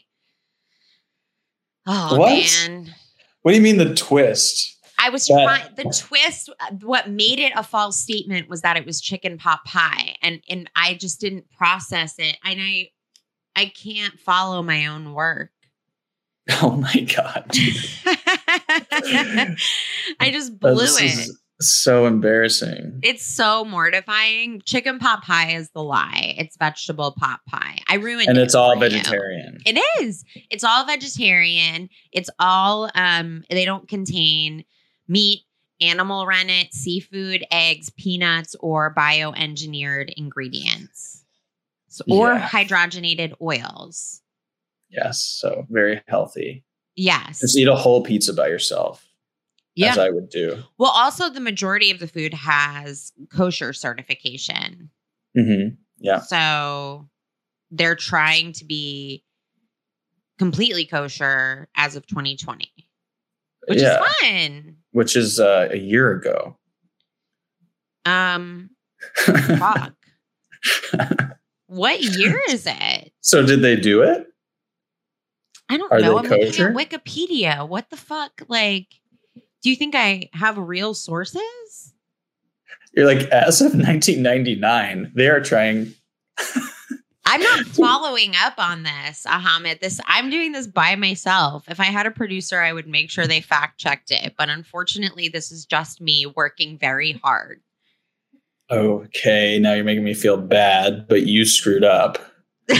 [1.87, 2.31] Oh What?
[2.69, 2.95] man.
[3.43, 4.71] What do you mean the twist?
[4.99, 8.87] I was trying the twist uh, what made it a false statement was that it
[8.87, 12.89] was chicken pot pie and and I just didn't process it and I
[13.55, 15.51] I can't follow my own work.
[16.63, 17.51] Oh my god.
[20.21, 21.05] I just blew This it.
[21.05, 23.01] is so embarrassing.
[23.03, 24.61] It's so mortifying.
[24.65, 26.35] Chicken pot pie is the lie.
[26.39, 27.79] It's vegetable pot pie.
[27.89, 28.91] I ruined And it And it's all for you.
[28.91, 29.59] vegetarian.
[29.65, 30.25] It is.
[30.51, 31.89] It's all vegetarian.
[32.13, 34.65] It's all um they don't contain
[35.07, 35.43] meat,
[35.81, 41.25] animal rennet, seafood, eggs, peanuts, or bioengineered ingredients.
[42.09, 42.49] Or Yeah.
[42.49, 44.21] hydrogenated oils.
[44.91, 46.65] Yes, so very healthy.
[46.97, 47.41] Yes.
[47.41, 49.07] Just eat a whole pizza by yourself.
[49.77, 49.91] Yeah.
[49.91, 50.63] as I would do.
[50.79, 54.91] Well, also the majority of the food has kosher certification.
[55.37, 55.69] hmm
[55.99, 56.21] Yeah.
[56.21, 57.09] So
[57.73, 59.25] they're trying to be
[60.39, 62.71] completely kosher as of 2020,
[63.67, 64.01] which yeah.
[64.01, 64.77] is fun.
[64.93, 66.57] Which is uh, a year ago.
[68.05, 68.71] Um,
[69.17, 69.95] fuck.
[71.67, 73.13] what year is it?
[73.21, 74.27] so did they do it?
[75.69, 76.19] I don't Are know.
[76.19, 77.67] I'm looking at Wikipedia.
[77.67, 78.43] What the fuck?
[78.49, 78.89] Like,
[79.63, 81.95] do you think I have real sources?
[82.95, 85.95] You're like, as of 1999, they are trying.
[87.27, 89.81] I'm not following up on this, Ahmed.
[89.81, 91.65] This I'm doing this by myself.
[91.69, 94.35] If I had a producer, I would make sure they fact checked it.
[94.37, 97.61] But unfortunately, this is just me working very hard.
[98.71, 102.19] Okay, now you're making me feel bad, but you screwed up.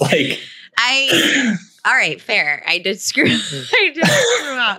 [0.00, 0.40] Like,
[0.78, 2.62] I all right, fair.
[2.66, 3.24] I did screw.
[3.26, 4.78] I did screw up.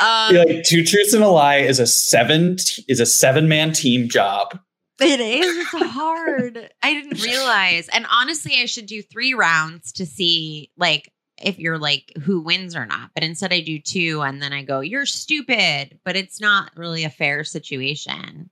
[0.00, 2.56] Um, like two truths and a lie is a seven
[2.88, 4.58] is a seven man team job.
[5.00, 5.56] It is.
[5.56, 6.70] It's hard.
[6.82, 7.88] I didn't realize.
[7.88, 11.10] And honestly, I should do three rounds to see like
[11.42, 13.10] if you're like who wins or not.
[13.14, 15.98] But instead I do two and then I go, you're stupid.
[16.04, 18.50] But it's not really a fair situation.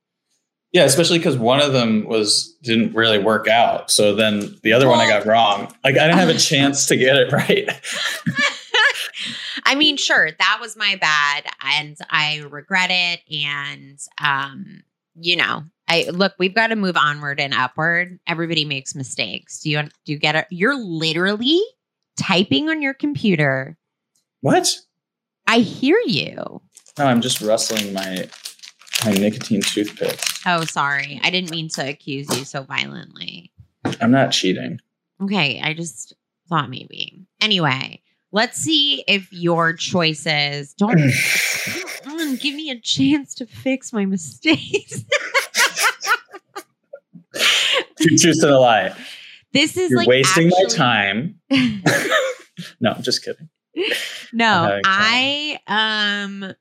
[0.72, 3.90] Yeah, especially because one of them was didn't really work out.
[3.90, 5.72] So then the other one I got wrong.
[5.82, 7.68] Like I didn't have a chance to get it right.
[9.64, 13.20] I mean, sure, that was my bad and I regret it.
[13.34, 14.82] And um,
[15.14, 18.18] you know, I look, we've got to move onward and upward.
[18.26, 19.60] Everybody makes mistakes.
[19.60, 20.46] Do you do you get it?
[20.50, 21.60] You're literally
[22.18, 23.76] typing on your computer.
[24.42, 24.68] What?
[25.46, 26.60] I hear you.
[26.98, 28.28] No, I'm just rustling my
[29.04, 30.20] my nicotine toothpick.
[30.46, 31.20] Oh, sorry.
[31.22, 33.52] I didn't mean to accuse you so violently.
[34.00, 34.80] I'm not cheating.
[35.22, 36.14] Okay, I just
[36.48, 37.26] thought maybe.
[37.40, 41.00] Anyway, let's see if your choices don't
[42.08, 45.04] on, give me a chance to fix my mistakes.
[48.00, 48.96] Two truths and a lie.
[49.52, 51.40] this is You're like wasting my time.
[52.80, 53.48] no, I'm just kidding.
[54.32, 56.54] no, I um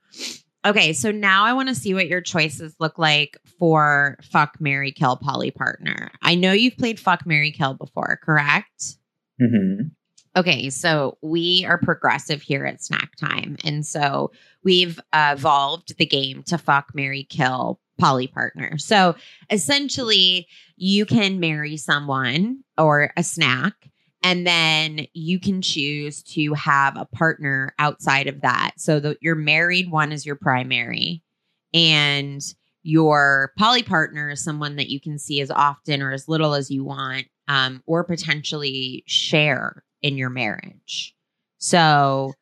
[0.68, 4.92] okay, so now I want to see what your choices look like for fuck marry
[4.92, 6.12] Kill poly partner.
[6.22, 8.98] I know you've played fuck marry Kill before, correct?
[9.40, 9.88] hmm
[10.38, 13.58] Okay, so we are progressive here at Snack Time.
[13.64, 14.32] And so
[14.64, 18.78] we've uh, evolved the game to fuck, marry, kill poly partner.
[18.78, 19.16] So
[19.50, 23.74] essentially, you can marry someone or a snack,
[24.28, 28.72] and then you can choose to have a partner outside of that.
[28.78, 31.24] So the, your married one is your primary,
[31.74, 32.42] and
[32.84, 36.70] your poly partner is someone that you can see as often or as little as
[36.70, 41.16] you want, um, or potentially share in your marriage.
[41.58, 42.34] So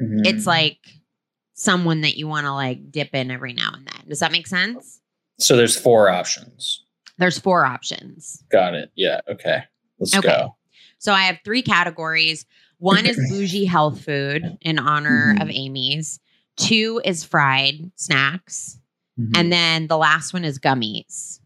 [0.00, 0.26] Mm-hmm.
[0.26, 0.78] it's like
[1.54, 4.08] someone that you want to like dip in every now and then.
[4.08, 5.00] Does that make sense?
[5.40, 6.84] so there's four options.
[7.18, 8.44] There's four options.
[8.50, 8.92] Got it.
[8.94, 9.20] Yeah.
[9.28, 9.64] Okay.
[9.98, 10.28] Let's Okay.
[10.28, 10.56] go.
[10.98, 12.44] So I have three categories.
[12.78, 15.42] One is bougie health food in honor Mhm.
[15.42, 16.20] of Amy's.
[16.56, 18.78] Two is fried snacks.
[19.18, 19.36] Mhm.
[19.36, 21.40] And then the last one is gummies.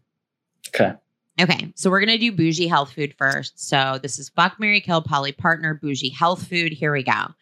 [0.75, 0.93] okay.
[1.41, 3.59] Okay, so we're gonna do bougie health food first.
[3.59, 6.71] So this is fuck marry Kill poly Partner Bougie Health Food.
[6.71, 7.33] Here we go.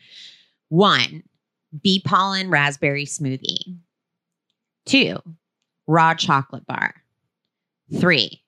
[0.70, 1.24] One,
[1.82, 3.78] bee pollen raspberry smoothie.
[4.86, 5.18] Two,
[5.88, 6.96] raw chocolate bar.
[8.00, 8.44] Three,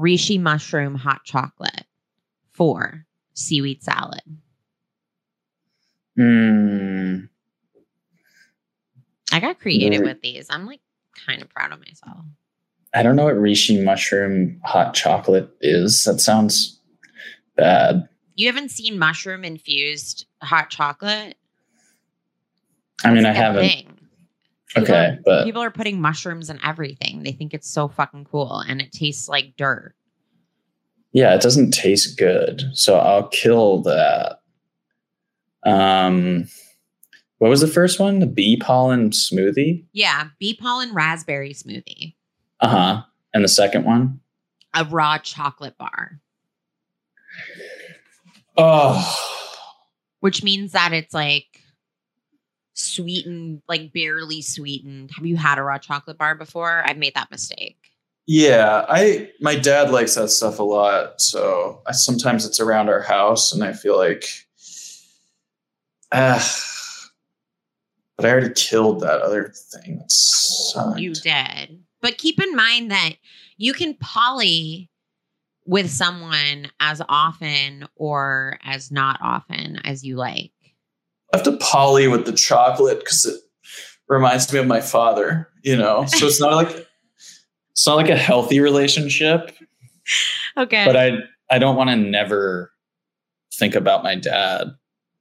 [0.00, 1.84] reishi mushroom hot chocolate.
[2.50, 3.06] Four,
[3.38, 4.22] seaweed salad.
[6.18, 7.28] Mm,
[9.32, 10.08] I got creative Right.
[10.14, 10.46] with these.
[10.50, 10.80] I'm like
[11.26, 12.24] kind of proud of myself.
[12.94, 16.04] I don't know what reishi mushroom hot chocolate is.
[16.04, 16.80] That sounds
[17.56, 18.08] bad.
[18.34, 21.36] You haven't seen mushroom infused hot chocolate?
[23.04, 23.60] I mean, That's I haven't.
[23.68, 23.94] thing.
[24.68, 27.22] People Okay, are- but people are putting mushrooms in everything.
[27.22, 29.94] They think it's so fucking cool and it tastes like dirt.
[31.18, 32.62] Yeah, it doesn't taste good.
[32.74, 34.38] So I'll kill that.
[35.66, 36.48] Um,
[37.38, 38.20] what was the first one?
[38.20, 39.84] The bee pollen smoothie.
[39.92, 42.14] Yeah, bee pollen raspberry smoothie,
[42.60, 43.02] Uh huh.
[43.34, 44.20] And the second one.
[44.74, 46.20] a raw chocolate bar,
[48.56, 49.16] Oh,
[50.20, 51.62] which means that it's like
[52.74, 55.10] sweetened, like barely sweetened.
[55.16, 56.82] Have you had a raw chocolate bar before?
[56.86, 57.87] I've made that mistake.
[58.28, 58.84] Yeah.
[58.88, 61.20] I my dad likes that stuff a lot.
[61.20, 64.26] So I, sometimes it's around our house, and I feel like,
[66.12, 66.64] ah.
[68.16, 69.98] But I already killed that other thing.
[70.74, 70.94] That.
[70.98, 71.82] You did.
[72.02, 73.14] But keep in mind that
[73.56, 74.90] you can poly
[75.64, 80.52] with someone as often or as not often as you like.
[81.32, 83.40] I have to poly with the chocolate because it
[84.08, 86.04] reminds me of my father, you know.
[86.06, 86.87] So it's not like
[87.78, 89.56] it's not like a healthy relationship,
[90.56, 90.84] Okay.
[90.84, 91.12] but I
[91.48, 92.72] I don't want to never
[93.54, 94.66] think about my dad.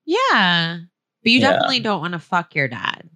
[0.06, 0.80] yeah.
[1.24, 1.52] But you Yeah.
[1.52, 3.10] definitely don't want to fuck your dad.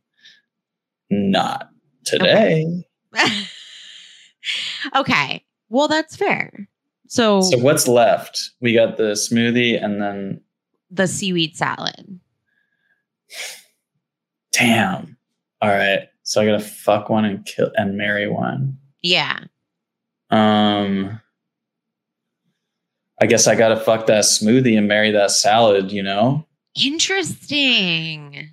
[1.09, 1.69] Not
[2.05, 2.83] today.
[4.95, 5.43] okay.
[5.69, 6.67] Well, that's fair.
[7.07, 8.51] So, So what's left?
[8.61, 10.41] We got the smoothie and then
[10.89, 12.19] the seaweed salad.
[14.51, 15.17] damn.
[15.61, 16.07] All right.
[16.23, 18.77] So I gotta fuck one and kill and marry one.
[19.01, 19.39] Yeah.
[20.29, 21.19] Um
[23.21, 26.47] I guess I gotta fuck that smoothie and marry that salad, you know?
[26.75, 28.49] Interesting.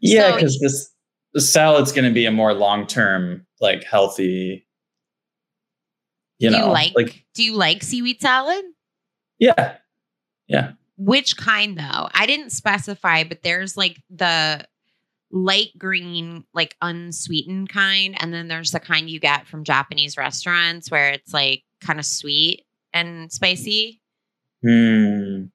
[0.00, 0.90] Yeah, So- because this
[1.32, 4.66] the salad's gonna be a more long term, like healthy,
[6.38, 8.64] you do know, you like, like do you like seaweed salad?
[9.38, 9.76] yeah,
[10.46, 10.72] yeah.
[10.96, 12.08] Which kind though?
[12.14, 14.64] I didn't specify, but there's like the
[15.34, 20.90] light green, like unsweetened kind, and then there's the kind you get from Japanese restaurants
[20.90, 24.00] where it's like kind of sweet and spicy.
[24.62, 25.46] Hmm.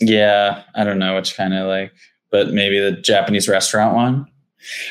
[0.00, 1.92] Yeah, I don't know which kind of like,
[2.32, 4.26] but maybe the Japanese restaurant one.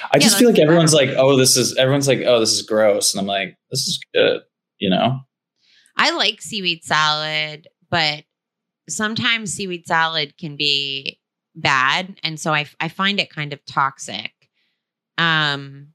[0.05, 2.61] I Yeah, just feel like everyone's like, oh, this is everyone's like, oh, this is
[2.61, 4.41] gross, and I'm like, this is good,
[4.79, 5.19] you know?
[5.97, 8.23] I like seaweed salad, but
[8.87, 11.19] sometimes seaweed salad can be
[11.55, 14.31] bad, and so I I find it kind of toxic.
[15.17, 15.89] Um,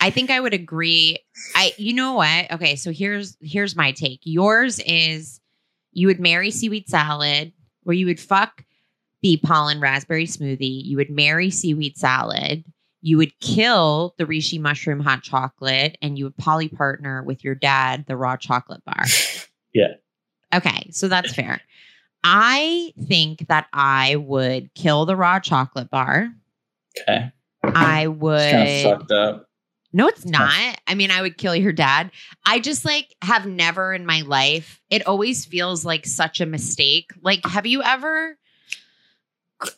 [0.00, 1.18] I think I would agree.
[1.54, 2.50] I you know what?
[2.52, 4.20] Okay, so here's here's my take.
[4.24, 5.40] Yours is
[5.92, 7.52] you would marry seaweed salad,
[7.84, 8.64] or you would fuck
[9.22, 10.84] bee pollen raspberry smoothie.
[10.84, 12.64] You would marry seaweed salad.
[13.02, 17.54] You would kill the reishi mushroom hot chocolate, and you would poly partner with your
[17.54, 19.04] dad the raw chocolate bar.
[19.74, 19.96] Yeah.
[20.54, 21.60] Okay, so that's fair.
[22.28, 26.28] I think that I would kill the raw chocolate bar.
[26.98, 27.30] Okay,
[27.62, 28.50] I would.
[28.50, 29.48] kind of fucked up.
[29.92, 30.52] No, it's not.
[30.88, 32.10] I mean, I would kill your dad.
[32.44, 37.12] I just like have never in my life, it always feels like such a mistake.
[37.22, 38.36] Like, have you ever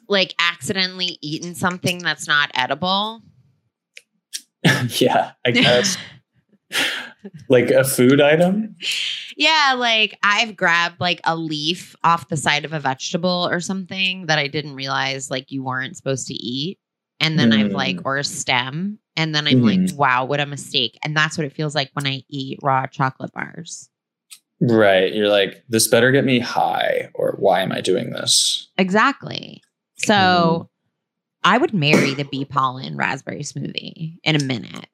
[0.09, 3.21] like accidentally eaten something that's not edible?
[4.99, 5.99] yeah, I guess
[7.49, 8.77] like a food item.
[9.37, 14.27] yeah, like I've grabbed like a leaf off the side of a vegetable or something
[14.27, 16.79] that I didn't realize like you weren't supposed to eat.
[17.21, 18.03] And then I've like, Mm.
[18.05, 18.99] or a stem.
[19.17, 19.97] And then I'm like, Mhm.
[19.97, 20.97] wow, what a mistake.
[21.03, 23.91] And that's what it feels like when I eat raw chocolate bars.
[24.61, 25.13] Right.
[25.13, 28.69] You're like, this better get me high, or why am I doing this?
[28.79, 29.63] Exactly.
[29.97, 30.65] So Mm-hmm.
[31.45, 34.87] I would marry the bee pollen raspberry smoothie in a minute.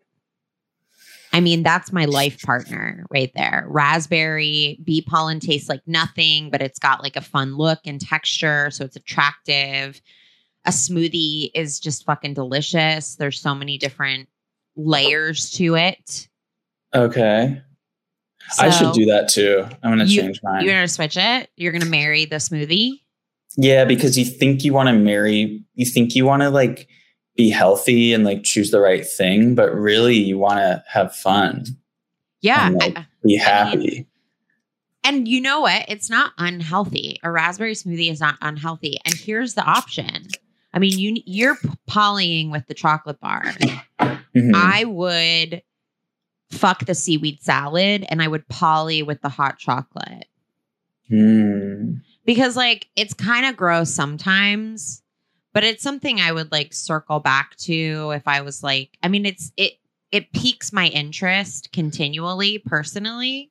[1.34, 3.66] I mean, that's my life partner right there.
[3.68, 8.70] Raspberry bee pollen tastes like nothing, but it's got like a fun look and texture.
[8.70, 10.00] So it's attractive.
[10.64, 13.16] A smoothie is just fucking delicious.
[13.16, 14.28] There's so many different
[14.76, 16.28] layers to it.
[16.94, 17.60] Okay.
[18.60, 19.66] I should do that too.
[19.82, 20.64] I'm gonna You- change mine.
[20.64, 21.50] You're going to switch it?
[21.56, 23.00] You're going to marry the smoothie?
[23.56, 26.88] Yeah, because you think you want to marry, you think you want to like
[27.36, 31.64] be healthy and like choose the right thing, but really you want to have fun,
[32.40, 32.66] Yeah.
[32.68, 33.76] And, like, I- be I happy.
[33.78, 34.06] mean-
[35.02, 35.84] And you know what?
[35.88, 37.18] It's not unhealthy.
[37.22, 38.98] A raspberry smoothie is not unhealthy.
[39.04, 40.28] And here's the option.
[40.72, 43.42] I mean, you you're polying with the chocolate bar.
[44.00, 44.52] Mhm.
[44.54, 45.62] I would
[46.50, 50.26] fuck the seaweed salad and I would poly with the hot chocolate.
[51.10, 52.00] Mm.
[52.24, 55.02] Because like it's kind of gross sometimes,
[55.54, 59.24] but it's something I would like circle back to if I was like, I mean,
[59.24, 59.74] it's it
[60.12, 63.50] it piques my interest continually personally.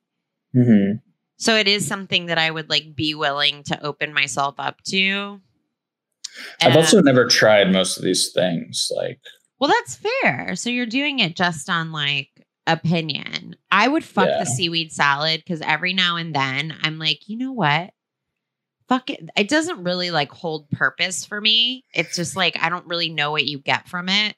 [0.54, 1.00] Mhm.
[1.36, 5.40] So it is something that I would like be willing to open myself up to.
[6.60, 8.88] I've also never tried most of these things.
[8.94, 9.20] Like,
[9.58, 10.54] well, that's fair.
[10.56, 12.28] So you're doing it just on like
[12.66, 13.56] opinion.
[13.70, 14.38] I would fuck Yeah.
[14.40, 17.90] the seaweed salad because every now and then I'm like, you know what?
[19.08, 21.84] It doesn't really like hold purpose for me.
[21.92, 24.36] It's just like I don't really know what you get from it.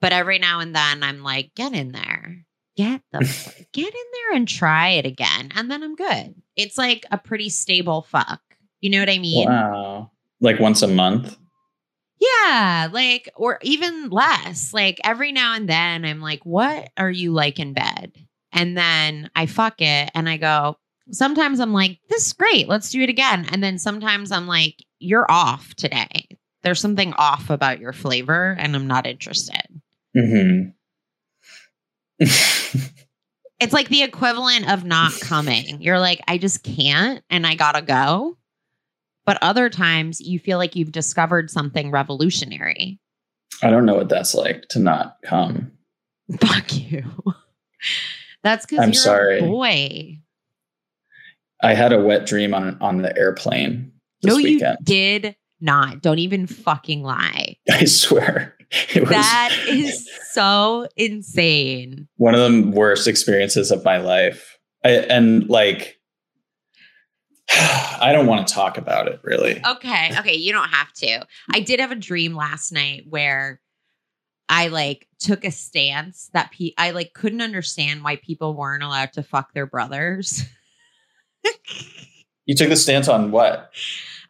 [0.00, 2.44] But every now and then I'm like, get in there.
[2.76, 3.18] Get the
[3.72, 5.50] get in there and try it again.
[5.54, 6.34] And then I'm good.
[6.56, 8.40] It's like a pretty stable fuck.
[8.80, 9.48] You know what I mean?
[9.48, 11.36] wow, like once a month.
[12.20, 14.72] Yeah, like or even less.
[14.72, 18.12] Like every now and then I'm like, "What are you like in bed?"
[18.52, 20.78] And then I fuck it and I go,
[21.10, 22.68] sometimes I'm like, "This is great.
[22.68, 26.28] Let's do it again." And then sometimes I'm like, "You're off today.
[26.62, 29.66] There's something off about your flavor and I'm not interested."
[30.14, 30.70] hmm
[33.58, 35.80] It's like the equivalent of not coming.
[35.80, 38.36] You're like, "I just can't and I got to go."
[39.26, 42.98] but other times you feel like you've discovered something revolutionary.
[43.62, 45.72] I don't know what that's like to not come.
[46.40, 47.04] Fuck you.
[48.42, 49.40] That's because I'm you're sorry.
[49.40, 50.18] a boy.
[51.62, 53.92] I had a wet dream on on the airplane
[54.22, 54.78] this no, weekend.
[54.80, 56.02] you did not.
[56.02, 57.56] Don't even fucking lie.
[57.70, 58.56] I swear.
[58.94, 62.08] It was That is so insane.
[62.16, 64.58] one of the worst experiences of my life.
[64.84, 65.98] I, and like
[67.50, 69.60] I don't want to talk about it really.
[69.64, 70.10] Okay.
[70.18, 70.34] Okay.
[70.34, 71.24] You don't have to.
[71.52, 73.60] I did have a dream last night where
[74.48, 79.12] I like took a stance that pe- I like couldn't understand why people weren't allowed
[79.14, 80.44] to fuck their brothers.
[82.46, 83.72] You took the stance on what?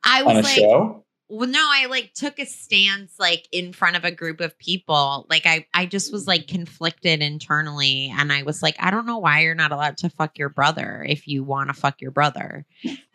[0.04, 1.04] I was On a like, show?
[1.28, 5.26] well, no, I like took a stance like in front of a group of people.
[5.28, 9.18] Like I, I just was like conflicted internally, and I was like, I don't know
[9.18, 12.64] why you're not allowed to fuck your brother if you want to fuck your brother.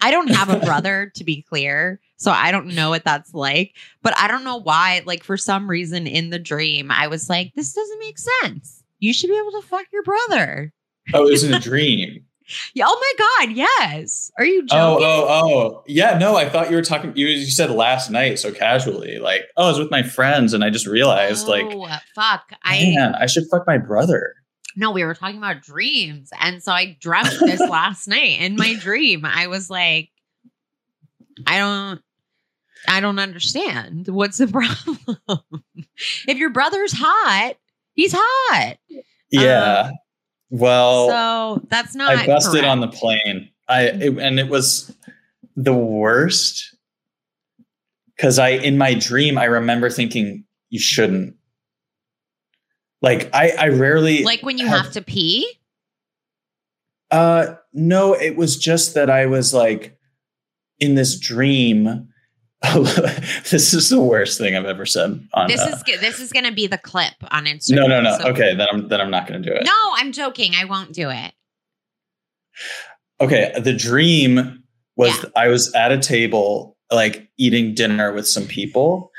[0.02, 3.76] I don't have a brother, to be clear, so I don't know what that's like.
[4.04, 5.02] But I don't know why.
[5.06, 8.84] Like for some reason in the dream, I was like, this doesn't make sense.
[9.00, 10.74] You should be able to fuck your brother.
[11.14, 12.26] Oh, it was in a dream.
[12.74, 12.86] Yeah.
[12.88, 13.56] Oh my god.
[13.56, 14.32] Yes.
[14.38, 15.06] Are you Oh, oh joking?
[15.08, 15.84] oh, oh.
[15.88, 19.20] Yeah, no, I thought you were talking you, you said last night so casually.
[19.20, 22.52] Like, oh, I was with my friends and I just realized like Oh, fuck.
[22.64, 24.36] I man, I should fuck my brother.
[24.76, 26.30] No, we were talking about dreams.
[26.40, 29.26] And so I dreamt this last night in my dream.
[29.26, 30.10] I was like,
[31.46, 32.02] I don't
[32.88, 34.08] I don't understand.
[34.08, 34.48] What's the
[35.28, 35.64] problem?
[36.28, 37.56] if your brother's hot,
[37.94, 38.78] he's hot.
[39.30, 39.90] Yeah.
[39.90, 39.94] Um,
[40.52, 42.68] well, so that's not I busted correct.
[42.68, 43.50] on the plane.
[43.68, 44.96] I it, and it was
[45.56, 46.76] the worst
[48.16, 51.36] because I in my dream I remember thinking you shouldn't.
[53.02, 55.52] Like I I rarely like when you have- have to pee.
[57.10, 59.98] Uh no, it was just that I was like
[60.80, 62.10] in this dream.
[63.50, 66.00] this is the worst thing I've ever said on This uh, is good.
[66.00, 67.76] This is gonna be the clip on Instagram.
[67.76, 68.18] No, no, no.
[68.20, 69.64] So- Okay, then I'm then I'm not going to do it.
[69.66, 70.54] No, I'm joking.
[70.56, 71.34] I won't do it.
[73.20, 74.64] Okay, the dream
[74.96, 75.30] was Yeah.
[75.36, 79.12] I was at a table like eating dinner with some people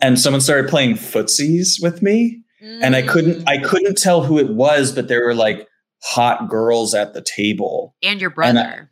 [0.00, 3.48] and someone started playing footsies with me and I couldn't Mm.
[3.48, 5.68] I couldn't tell who it was but there were like
[6.02, 7.94] hot girls at the table.
[8.02, 8.90] and your and I- brother.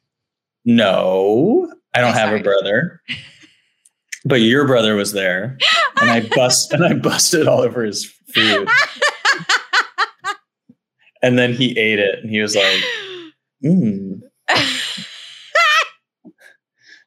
[0.67, 2.41] No, I don't Okay, have sorry.
[2.41, 3.01] a brother.
[4.25, 5.59] But your brother was there
[6.01, 8.69] and I bust and I busted all over his food.
[11.23, 12.81] And then he ate it and he was like,
[13.65, 14.21] mm.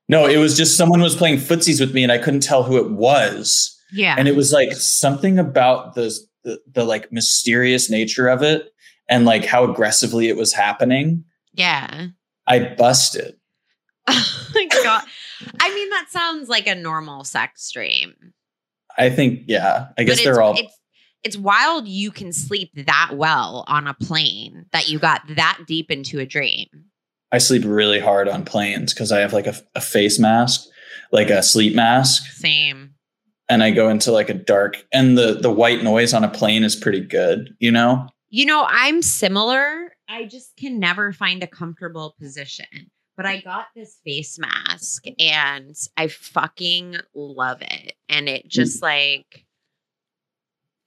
[0.10, 2.78] No, it was just someone was playing footsies with me and I couldn't tell who
[2.78, 3.78] it was.
[3.92, 4.16] yeah.
[4.18, 8.72] And it was like something about the, the the like mysterious nature of it
[9.10, 11.24] and like how aggressively it was happening.
[11.54, 12.08] yeah.
[12.48, 13.36] I busted.
[14.10, 15.04] Oh my god.
[15.60, 18.14] I mean, that sounds like a normal sex dream.
[18.98, 19.90] I think, yeah.
[19.98, 20.78] I guess they're all it's
[21.24, 25.92] it's wild you can sleep that well on a plane that you got that deep
[25.92, 26.68] into a dream.
[27.32, 30.66] I sleep really hard on planes because I have like a, a face mask,
[31.12, 32.94] like a sleep mask, Same.
[33.50, 36.64] and I go into like a dark and the the white noise on a plane
[36.64, 38.08] is pretty good, you know?
[38.30, 39.94] You know, I'm similar.
[40.08, 42.92] I just can never find a comfortable position.
[43.18, 47.94] But I got this face mask and I fucking love it.
[48.08, 48.50] And it hmm.
[48.50, 49.46] just like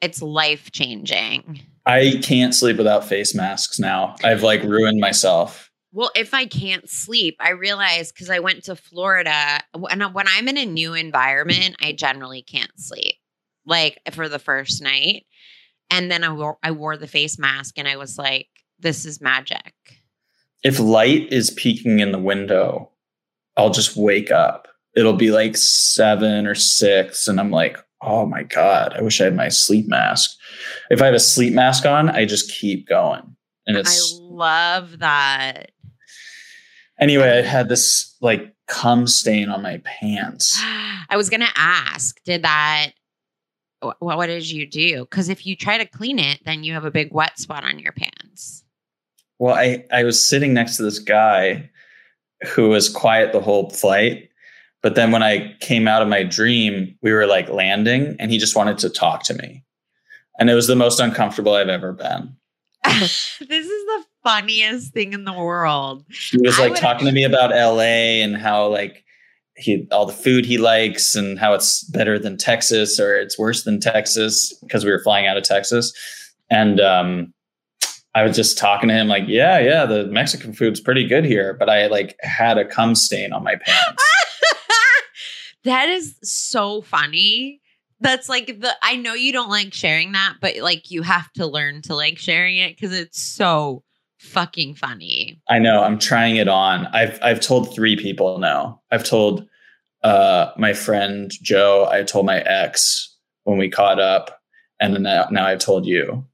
[0.01, 1.61] it's life changing.
[1.85, 4.15] I can't sleep without face masks now.
[4.25, 5.71] I've like ruined myself.
[5.93, 10.47] Well, if I can't sleep, I realize because I went to Florida, and when I'm
[10.47, 13.17] in a new environment, I generally can't sleep,
[13.67, 15.27] like for the first night.
[15.91, 18.47] And then I wore, I wore the face mask, and I was like,
[18.79, 19.75] "This is magic."
[20.63, 22.91] If light is peeking in the window,
[23.57, 24.69] I'll just wake up.
[24.97, 29.25] It'll be like seven or six, and I'm like, oh my God, I wish I
[29.25, 30.31] had my sleep mask.
[30.91, 33.37] If I have a sleep mask on, I just keep going.
[33.67, 34.19] And it's.
[34.19, 35.71] I love that.
[36.99, 40.59] anyway, I had this like cum stain on my pants.
[40.63, 42.93] I was gonna ask, did that?
[43.83, 45.01] wh- What did you do?
[45.05, 47.79] Because if you try to clean it, then you have a big wet spot on
[47.79, 48.65] your pants.
[49.41, 51.71] Well, I, I was sitting next to this guy
[52.55, 54.29] who was quiet the whole flight.
[54.83, 58.37] But then when I came out of my dream, we were like landing and he
[58.37, 59.65] just wanted to talk to me.
[60.39, 62.37] And it was the most uncomfortable I've ever been.
[62.85, 66.05] this is the funniest thing in the world.
[66.31, 69.05] He was like talking to me about LA and how like
[69.57, 73.65] he all the food he likes and how it's better than Texas or it's worse
[73.65, 75.95] than Texas because we were flying out of Texas.
[76.51, 77.33] And um
[78.15, 81.55] I was just talking to him like, yeah, yeah, the Mexican food's pretty good here,
[81.55, 84.03] but I like had a cum stain on my pants.
[85.65, 87.61] That is so funny.
[88.01, 91.47] That's like the I know you don't like sharing that, but like you have to
[91.47, 93.83] learn to like sharing it because it's so
[94.19, 95.41] fucking funny.
[95.49, 95.83] I know.
[95.83, 96.87] I'm trying it on.
[96.87, 98.81] I've I've told three people now.
[98.91, 99.47] I've told
[100.03, 101.89] uh my friend Joe.
[101.91, 104.41] I told my ex when we caught up,
[104.81, 106.25] and then now, now I've told you.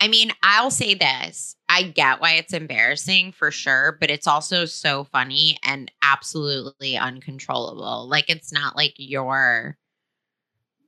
[0.00, 1.56] I mean, I'll say this.
[1.68, 8.08] I get why it's embarrassing for sure, but it's also so funny and absolutely uncontrollable.
[8.08, 9.76] Like it's not like you're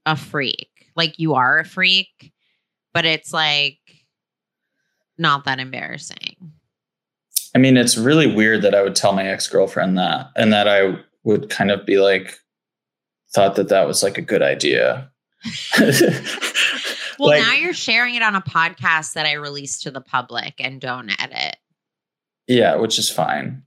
[0.04, 0.68] a freak.
[0.96, 2.32] Like you are a freak,
[2.92, 3.78] but it's like
[5.18, 6.52] not that embarrassing.
[7.54, 10.68] I mean, it's really weird that I would tell my ex girlfriend that, and that
[10.68, 12.38] I would kind of be like,
[13.34, 15.10] thought that that was like a good idea.
[17.18, 20.54] Well, Like- now you're sharing it on a podcast that I release to the public
[20.58, 21.56] and don't edit.
[22.46, 23.62] yeah, which is fine.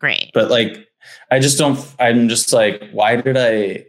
[0.00, 0.30] Great.
[0.34, 0.86] But like,
[1.30, 3.84] I just don't, I'm just like, why did I?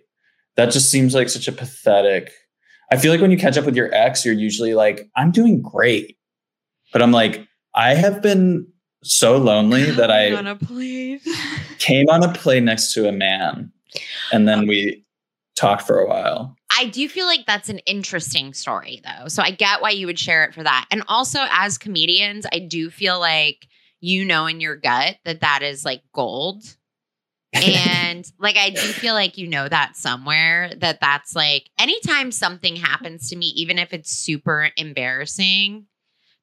[0.58, 2.32] That just seems like such a pathetic.
[2.92, 5.62] I feel like when you catch up with your ex, you're usually like, I'm doing
[5.62, 6.18] great.
[6.92, 8.68] But I'm like, I have been
[9.04, 11.28] so lonely that I please.
[11.80, 13.72] came on a plane next to a man
[14.32, 15.04] and then we
[15.56, 16.56] talked for a while.
[16.76, 19.28] I do feel like that's an interesting story, though.
[19.28, 20.88] So I get why you would share it for that.
[20.92, 23.68] And also, as comedians, I do feel like
[24.00, 26.64] you know in your gut that that is like gold.
[27.56, 32.76] And like, I do feel like you know that somewhere that that's like anytime something
[32.76, 35.86] happens to me, even if it's super embarrassing,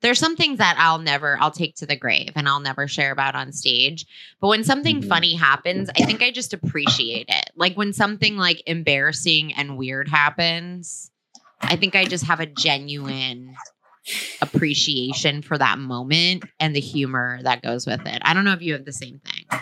[0.03, 3.13] there's some things that I'll never, I'll take to the grave and I'll never share
[3.13, 4.07] about on stage.
[4.41, 5.09] But when something Mhm.
[5.09, 7.51] funny happens, I think I just appreciate it.
[7.55, 11.11] Like when something like embarrassing and weird happens,
[11.61, 13.55] I think I just have a genuine
[14.41, 18.23] appreciation for that moment and the humor that goes with it.
[18.23, 19.61] I don't know if you have the same thing.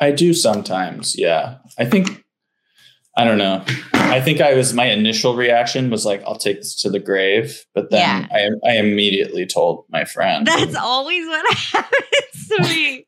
[0.00, 1.16] I do sometimes.
[1.18, 1.58] Yeah.
[1.78, 2.24] I think,
[3.16, 3.64] I don't know.
[3.92, 7.64] I think I was, my initial reaction was like, I'll take this to the grave.
[7.74, 10.46] But then I, I immediately told my friend.
[10.46, 13.06] That's always what happens to me.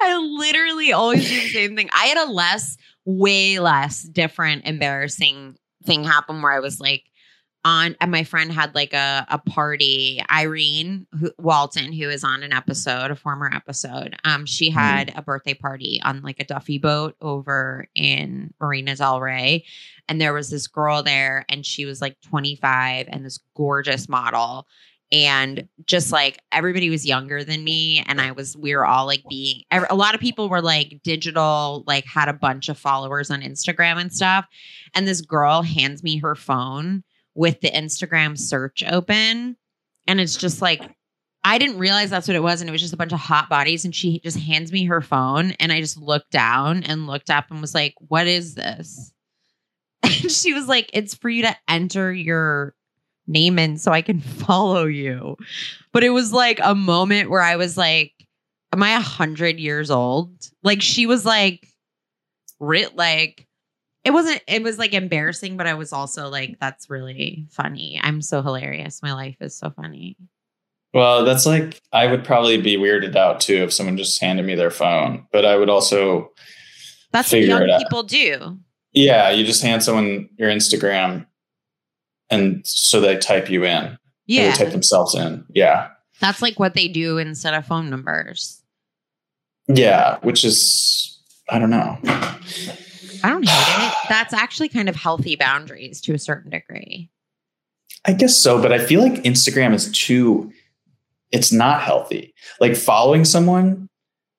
[0.00, 1.88] I literally always do the same thing.
[1.92, 7.04] I had a less, way less different, embarrassing thing happen where I was like,
[7.64, 10.22] on and my friend had like a, a party.
[10.30, 15.22] Irene who, walton who is on an episode a former episode um she had a
[15.22, 19.64] birthday party on like a duffy boat over in marina del rey.
[20.08, 24.66] And there was this girl there and she was like 25 and this gorgeous model.
[25.12, 29.22] And just like everybody was younger than me and i was we were all like
[29.28, 33.42] being a lot of people were like digital like had a bunch of followers on
[33.42, 34.46] instagram and stuff.
[34.94, 37.04] And this girl hands me her phone
[37.34, 39.56] with the instagram search open.
[40.06, 40.82] And it's just like
[41.44, 42.60] i didn't realize that's what it was.
[42.60, 43.84] And it was just a bunch of hot bodies.
[43.84, 45.52] And she just hands me her phone.
[45.52, 49.12] And i just looked down and looked up and was like what is this?
[50.04, 52.74] And she was like it's for you to enter your
[53.26, 55.36] name in so I can follow you.
[55.92, 58.12] But it was like a moment where I was like,
[58.72, 60.30] Am I a hundred years old?
[60.62, 61.68] Like she was like
[62.58, 63.46] writ like
[64.04, 68.00] it wasn't it was like embarrassing, but I was also like, that's really funny.
[68.02, 69.02] I'm so hilarious.
[69.02, 70.16] My life is so funny.
[70.94, 74.54] Well, that's like, I would probably be weirded out too if someone just handed me
[74.54, 75.26] their phone.
[75.32, 76.30] But I would also,
[77.12, 77.80] That's what young out.
[77.80, 78.58] people do.
[78.92, 81.26] yeah, you just hand someone your Instagram
[82.28, 83.96] and so they type you in.
[84.26, 84.50] Yeah.
[84.50, 85.44] They type themselves in.
[85.54, 85.88] Yeah.
[86.20, 88.62] That's like what they do instead of phone numbers.
[89.68, 90.18] Yeah.
[90.22, 91.98] Which is, I don't know.
[93.24, 93.94] I don't hate it.
[94.08, 97.10] That's actually kind of healthy boundaries to a certain degree.
[98.04, 100.52] I guess so, but I feel like Instagram is too
[101.30, 102.34] it's not healthy.
[102.60, 103.88] Like following someone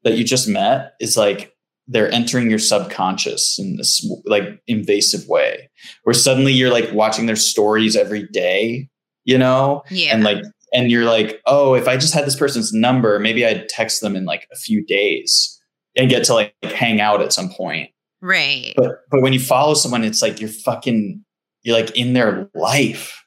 [0.03, 1.53] that you just met is like
[1.87, 5.69] they're entering your subconscious in this like invasive way
[6.03, 8.87] where suddenly you're like watching their stories every day,
[9.25, 9.83] you know?
[9.89, 10.13] Yeah.
[10.13, 13.69] And like and you're like, "Oh, if I just had this person's number, maybe I'd
[13.69, 15.61] text them in like a few days
[15.95, 17.91] and get to like hang out at some point."
[18.23, 18.73] Right.
[18.75, 21.23] But but when you follow someone, it's like you're fucking
[21.61, 23.23] you're like in their life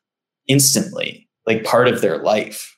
[0.49, 2.77] instantly, like part of their life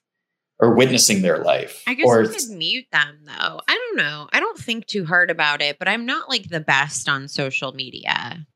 [0.61, 1.83] or witnessing their life.
[1.87, 3.61] I guess or I could mute them though.
[3.69, 4.29] I don't know.
[4.33, 7.73] I don't think too hard about it, but I'm not like the best on social
[7.73, 8.47] media.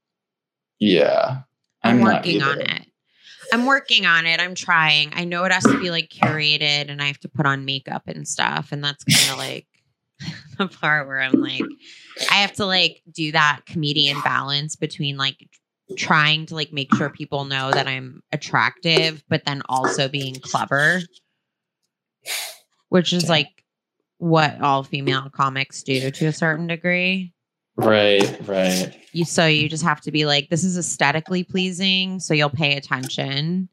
[0.79, 1.43] yeah.
[1.85, 2.87] I'm, not working on it.
[3.53, 4.41] I'm working on it.
[4.41, 5.13] I'm trying.
[5.15, 8.05] I know it has to be like curated and I have to put on makeup
[8.07, 8.71] and stuff.
[8.71, 9.67] And that's kind of like
[10.59, 11.65] the part where I'm like,
[12.31, 15.49] I have to like do that comedian balance between like
[15.97, 21.01] trying to like make sure people know that I'm attractive, but then also being clever,
[22.89, 23.49] which is like
[24.19, 27.33] what all female comics do to a certain degree.
[27.77, 28.95] Right, right.
[29.13, 32.77] You so you just have to be like, this is aesthetically pleasing, so you'll pay
[32.77, 33.69] attention.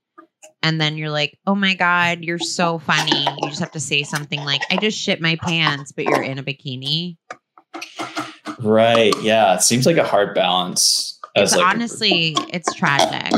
[0.61, 3.25] And then you're like, oh my God, you're so funny.
[3.41, 6.37] You just have to say something like, I just shit my pants, but you're in
[6.37, 7.17] a bikini.
[8.59, 9.13] Right.
[9.21, 9.55] Yeah.
[9.55, 11.17] It seems like a hard balance.
[11.35, 13.31] It's like, honestly, it's tragic.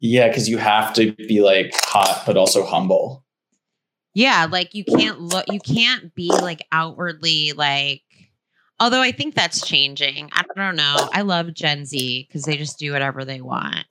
[0.00, 3.24] yeah, because you have to be like hot but also humble.
[4.14, 8.02] Yeah, like you can't look, you can't be like outwardly like.
[8.80, 10.30] Although I think that's changing.
[10.32, 11.08] I don't know.
[11.12, 13.86] I love Gen Z because they just do whatever they want.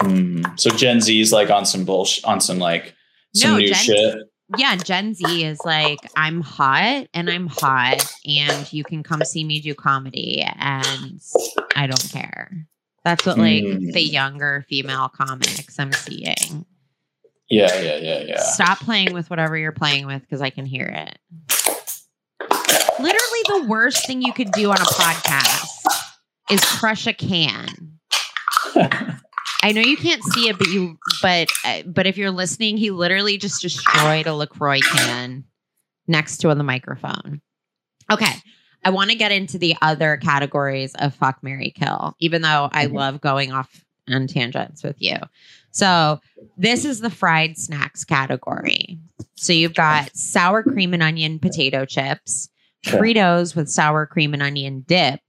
[0.00, 0.58] Mm.
[0.58, 2.94] So Gen Z is like on some bullshit, on some like
[3.34, 4.16] some No, new Gen- shit.
[4.58, 9.44] Yeah, Gen Z is like, I'm hot and I'm hot, and you can come see
[9.44, 11.20] me do comedy, and
[11.74, 12.50] I don't care.
[13.04, 13.92] That's what like Mm.
[13.92, 16.66] the younger female comics I'm seeing.
[17.48, 18.40] Yeah, yeah, yeah, yeah.
[18.42, 21.18] Stop playing with whatever you're playing with because I can hear it.
[22.98, 25.66] Literally, the worst thing you could do on a podcast
[26.50, 27.98] is crush a can.
[29.62, 32.90] I know you can't see it, but you, but, uh, but if you're listening, he
[32.90, 35.44] literally just destroyed a Lacroix can
[36.08, 37.40] next to the microphone.
[38.10, 38.32] Okay,
[38.84, 42.86] I want to get into the other categories of fuck, marry kill, even though I
[42.86, 42.94] Mhm.
[42.94, 45.16] love going off on tangents with you.
[45.70, 46.20] So
[46.58, 48.98] this is the fried snacks category.
[49.36, 52.48] So you've got sour cream and onion potato chips,
[52.84, 55.20] Fritos with sour cream and onion dip,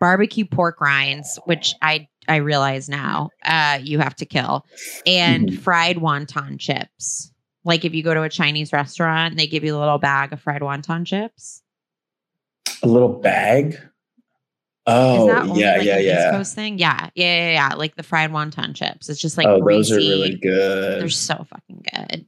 [0.00, 4.64] barbecue pork rinds, which I I realize now uh, you have to kill,
[5.06, 5.58] and Mhm.
[5.58, 7.32] fried wonton chips.
[7.64, 10.40] Like if you go to a Chinese restaurant, they give you a little bag of
[10.40, 11.62] fried wonton chips.
[12.82, 13.78] A little bag.
[14.84, 16.30] Oh, yeah, like yeah, East yeah.
[16.32, 16.76] Coast thing?
[16.78, 17.74] Yeah, yeah, yeah, yeah.
[17.74, 19.08] Like the fried wonton chips.
[19.08, 19.94] It's just like oh, greasy.
[19.94, 21.00] those are really good.
[21.00, 22.26] They're so fucking good.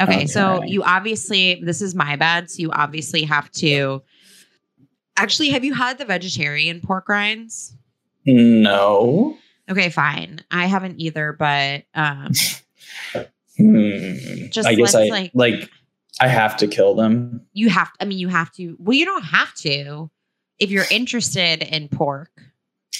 [0.00, 2.50] Okay, so you obviously this is my bad.
[2.50, 4.02] So you obviously have to.
[5.16, 7.76] Actually, have you had the vegetarian pork rinds?
[8.34, 9.36] No.
[9.70, 10.40] Okay, fine.
[10.50, 12.32] I haven't either, but um,
[13.56, 14.46] Hmm.
[14.50, 15.68] Just I guess I like- like
[16.20, 17.44] I have to kill them.
[17.52, 17.92] you have.
[17.92, 18.76] to, I mean, you have to.
[18.78, 20.10] Well, you don't have to
[20.60, 22.30] if you're interested in pork.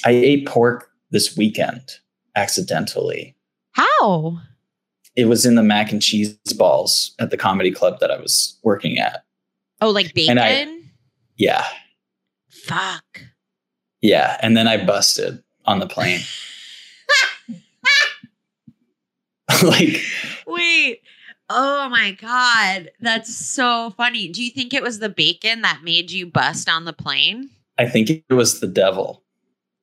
[0.05, 1.83] I ate pork this weekend
[2.37, 3.37] accidentally.
[3.73, 4.39] How?
[5.17, 8.57] It was in the mac and cheese balls at the comedy club that I was
[8.63, 9.25] working at.
[9.81, 10.39] Oh, like bacon.
[10.39, 10.81] I-
[11.37, 11.65] Yeah.
[12.51, 13.23] Fuck.
[14.01, 14.37] Yeah.
[14.43, 16.21] And then I busted on the plane.
[19.63, 20.01] like,
[20.47, 21.01] Wait.
[21.51, 24.29] Oh my god, that's so funny.
[24.29, 27.49] Do you think it was the bacon that made you bust on the plane?
[27.79, 29.23] I think it was the devil.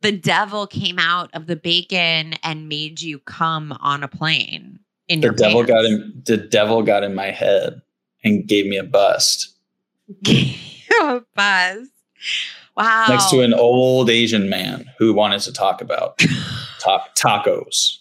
[0.01, 5.21] the devil came out of the bacon and made you come on a plane in
[5.21, 5.71] The your devil pants.
[5.71, 7.81] got in the devil got in my head
[8.23, 9.55] and gave me a bust
[10.27, 11.87] a buzz.
[12.75, 13.05] Wow.
[13.09, 16.17] next to an old Asian man who wanted to talk about
[16.79, 17.97] ta- tacos.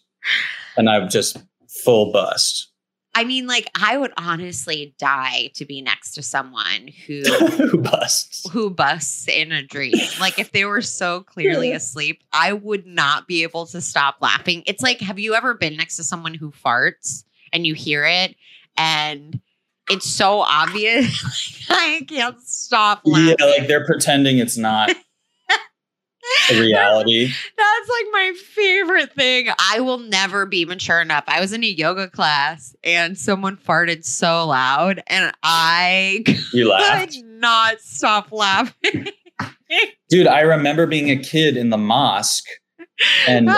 [0.76, 1.36] And I've just
[1.84, 2.70] full bust.
[3.16, 7.22] I mean, like, I would honestly die to be next to someone who
[7.70, 8.50] who busts?
[8.50, 9.94] who busts in a dream.
[10.18, 11.76] Like, if they were so clearly Yeah.
[11.76, 14.64] asleep, I would not be able to stop laughing.
[14.66, 17.22] It's like, have you ever been next to someone who farts
[17.52, 18.34] and you hear it
[18.76, 19.40] and
[19.90, 21.66] it's so obvious?
[21.70, 23.36] I can't stop laughing.
[23.38, 24.90] Yeah, like they're pretending it's not
[26.50, 27.26] a reality.
[27.26, 29.48] That's like my favorite thing.
[29.58, 31.24] I will never be mature enough.
[31.26, 37.14] I was in a yoga class and someone farted so loud and I You laughed.
[37.14, 39.08] could not stop laughing.
[40.08, 42.46] Dude, I remember being a kid in the mosque
[43.26, 43.48] and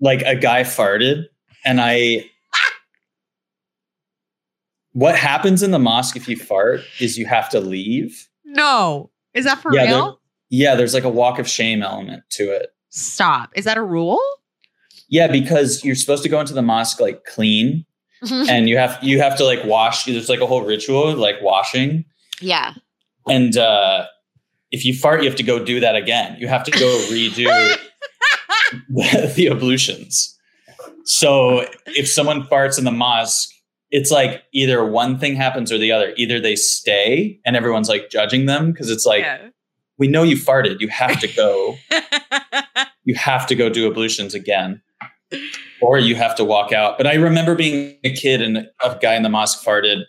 [0.00, 1.24] like a guy farted
[1.64, 2.30] and I
[4.94, 8.28] what happens in the mosque if you fart is you have to leave.
[8.44, 9.10] no.
[9.34, 10.20] Is that for Yeah, there- real?
[10.50, 12.70] Yeah, there's like a walk of shame element to it.
[12.90, 13.50] Stop.
[13.56, 14.20] Is that a rule?
[15.08, 17.84] Yeah, because you're supposed to go into the mosque like clean
[18.48, 22.04] and you have you have to like wash there's like a whole ritual like washing
[22.40, 22.72] yeah.
[23.28, 24.06] and uh
[24.70, 26.36] if you fart you have to go do that again.
[26.38, 27.44] You have to go redo
[29.34, 30.38] the ablutions.
[31.04, 33.50] So if someone farts in the mosque,
[33.96, 36.12] it's like either one thing happens or the other.
[36.16, 39.50] Either they stay and everyone's like judging them because it's like Yeah.
[39.98, 40.80] we know you farted.
[40.80, 41.76] You have to go.
[43.04, 44.82] you have to go do ablutions again,
[45.80, 46.96] or you have to walk out.
[46.98, 50.02] But I remember being a kid and a guy in the mosque farted,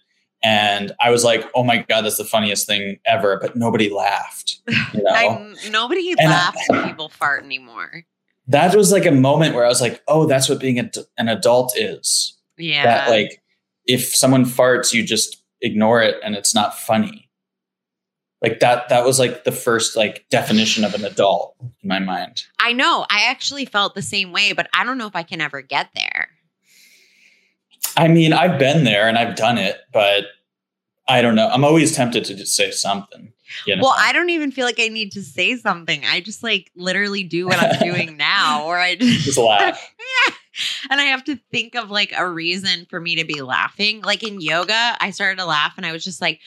[0.44, 4.58] and I was like, "Oh my god, that's the funniest thing ever!" But nobody laughed.
[4.94, 8.04] You know, nobody And I- laughs when people fart anymore.
[8.48, 11.28] that was like a moment where I was like, "Oh, that's what being a, an
[11.30, 12.84] adult is." Yeah.
[12.84, 13.42] That like,
[13.86, 17.30] if someone farts, you just ignore it, and it's not funny.
[18.42, 22.44] Like that that was like the first like definition of an adult in my mind.
[22.60, 23.06] I know.
[23.10, 25.90] I actually felt the same way, but I don't know if I can ever get
[25.96, 26.30] there.
[27.98, 30.26] I mean, I've been there and I've done it, but
[31.08, 31.48] I don't know.
[31.48, 33.32] I'm always tempted to just say something.
[33.66, 33.84] You know?
[33.84, 36.04] Well, I don't even feel like I need to say something.
[36.06, 39.80] I just like literally do what I'm doing now, or I just, just laugh.
[40.90, 44.02] and I have to think of like a reason for me to be laughing.
[44.02, 46.40] Like in yoga, I started to laugh and I was just like,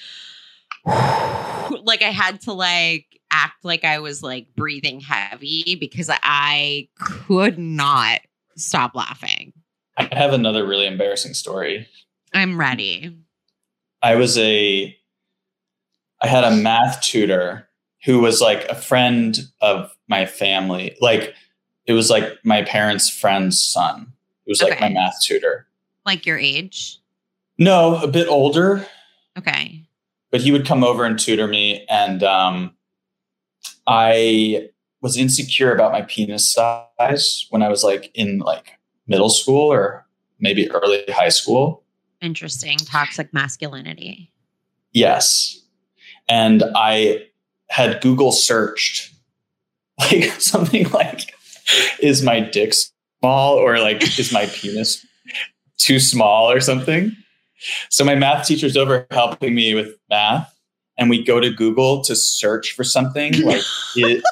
[0.87, 7.59] like I had to like act like I was like breathing heavy because I could
[7.59, 8.21] not
[8.57, 9.53] stop laughing.
[9.97, 11.89] I have another really embarrassing story.
[12.33, 13.19] I'm ready.
[14.03, 14.97] I was a
[16.21, 17.69] I had a math tutor
[18.05, 20.97] who was like a friend of my family.
[21.01, 21.35] Like
[21.89, 24.13] it was like my parents' friend's son.
[24.47, 25.67] It was like my math tutor.
[26.07, 26.99] Like your age.
[27.59, 28.87] No, a bit older,
[29.37, 29.85] Okay.
[30.31, 32.75] but he would come over and tutor me and um
[33.87, 34.69] I
[35.01, 40.07] was insecure about my penis size when I was like in like middle school or
[40.39, 41.85] maybe early high school.
[42.21, 42.79] Interesting.
[42.79, 44.31] Toxic masculinity.
[44.93, 45.61] Yes.
[46.29, 47.27] And I
[47.71, 49.13] had Google searched
[49.99, 51.33] like something like,
[52.01, 52.75] is my dick
[53.21, 55.05] small or like, is my penis
[55.79, 57.15] too small or something?
[57.91, 60.55] So my math teacher's over helping me with math.
[60.97, 63.63] And we go to Google to search for something like,
[63.95, 64.23] it,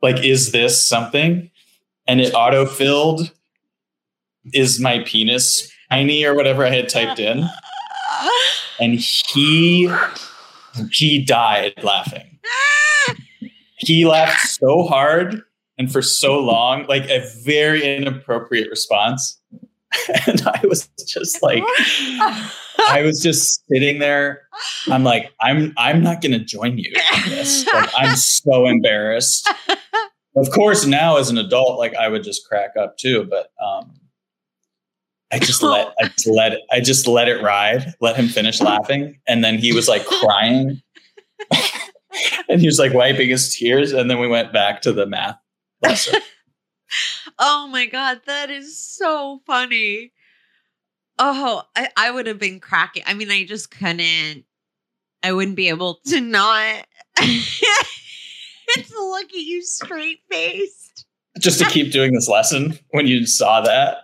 [0.00, 1.50] like, is this something?
[2.06, 3.30] And it auto filled,
[4.52, 7.46] is my penis tiny or whatever I had typed in
[8.80, 9.90] and he
[10.90, 12.38] he died laughing.
[13.84, 15.42] He laughed so hard
[15.78, 19.38] and for so long, like a very inappropriate response.
[20.26, 21.62] And I was just like,
[22.88, 24.48] I was just sitting there.
[24.88, 27.66] I'm like, I'm I'm not gonna join you in this.
[27.66, 29.52] Like, I'm so embarrassed.
[30.34, 33.92] Of course, now as an adult, like I would just crack up too, but um
[35.30, 39.18] I just let I just let I just let it ride, let him finish laughing,
[39.28, 40.80] and then he was like crying,
[42.48, 45.36] and he was like wiping his tears, and then we went back to the math
[45.82, 46.20] lesson.
[47.38, 50.12] oh my god, that is so funny.
[51.18, 53.02] Oh, I, I would have been cracking.
[53.06, 54.44] I mean, I just couldn't.
[55.22, 56.86] I wouldn't be able to not.
[57.18, 61.06] it's look at you straight faced.
[61.38, 63.98] just to keep doing this lesson when you saw that,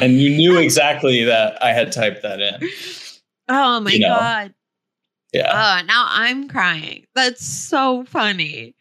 [0.00, 2.68] and you knew exactly that I had typed that in.
[3.48, 4.08] Oh my You know.
[4.16, 4.54] god.
[5.32, 7.04] Yeah, Oh, now I'm crying.
[7.14, 8.74] That's so funny.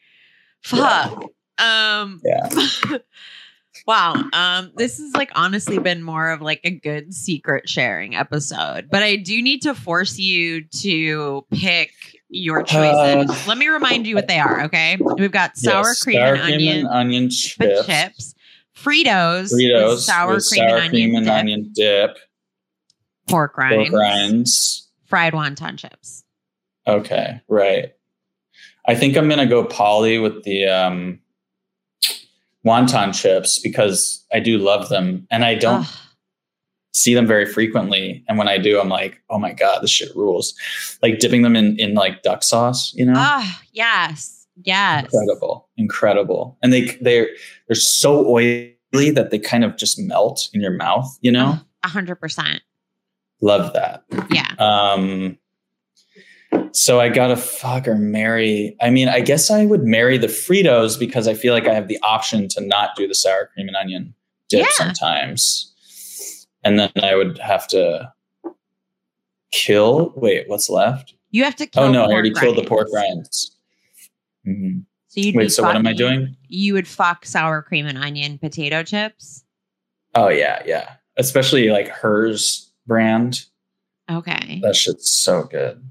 [0.63, 1.25] Fuck.
[1.59, 2.97] Um yeah.
[3.87, 4.15] wow.
[4.33, 8.89] Um this has like honestly been more of like a good secret sharing episode.
[8.91, 11.91] But I do need to force you to pick
[12.29, 13.29] your choices.
[13.29, 14.97] Uh, Let me remind you what they are, okay?
[15.17, 17.85] We've got sour Yes, cream sour and onion and onion chips.
[17.85, 18.35] chips.
[18.75, 21.71] Fritos, Fritos with sour with cream sour and cream onion, and dip, onion
[22.13, 22.17] dip.
[23.27, 24.87] pork rinds, Pork rinds.
[25.05, 26.23] fried wonton chips.
[26.85, 27.93] Okay, right.
[28.85, 31.19] I think I'm gonna go poly with the um,
[32.67, 35.93] wonton chips because I do love them, and I don't Ugh.
[36.93, 38.23] see them very frequently.
[38.27, 40.53] And when I do, I'm like, oh my god, this shit rules!
[41.01, 44.33] Like dipping them in in like duck sauce, you know, Ah, yes.
[44.63, 45.03] Yes.
[45.13, 46.57] incredible, incredible.
[46.63, 47.27] And they they're
[47.67, 51.07] they're so oily that they kind of just melt in your mouth.
[51.21, 52.61] You know, A hundred percent.
[53.41, 54.03] love that.
[54.31, 54.51] Yeah.
[54.57, 55.37] Um,
[56.71, 58.75] so I gotta fuck or marry.
[58.81, 61.87] I mean, I guess I would marry the Fritos because I feel like I have
[61.87, 64.13] the option to not do the sour cream and onion
[64.49, 64.71] dip Yeah.
[64.73, 65.73] sometimes.
[66.63, 68.11] And then I would have to
[69.51, 70.13] kill.
[70.15, 71.13] Wait, what's left?
[71.31, 73.55] You have to kill oh no, I already killed the pork rinds.
[74.47, 74.83] Mhm.
[75.09, 76.35] So you'd Wait, so what am I doing?
[76.47, 79.43] You would fuck sour cream and onion potato chips.
[80.15, 80.93] Oh yeah, yeah.
[81.17, 83.45] Especially like Herr's brand.
[84.09, 84.59] Okay.
[84.61, 85.83] That shit's so good.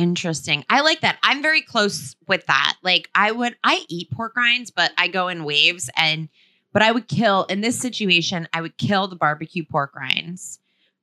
[0.00, 0.64] Interesting.
[0.70, 1.18] I like that.
[1.22, 2.76] I'm very close with that.
[2.82, 6.30] Like I would I eat pork rinds, but I go in waves and
[6.72, 10.58] but I would kill in this situation, I would kill the barbecue pork rinds.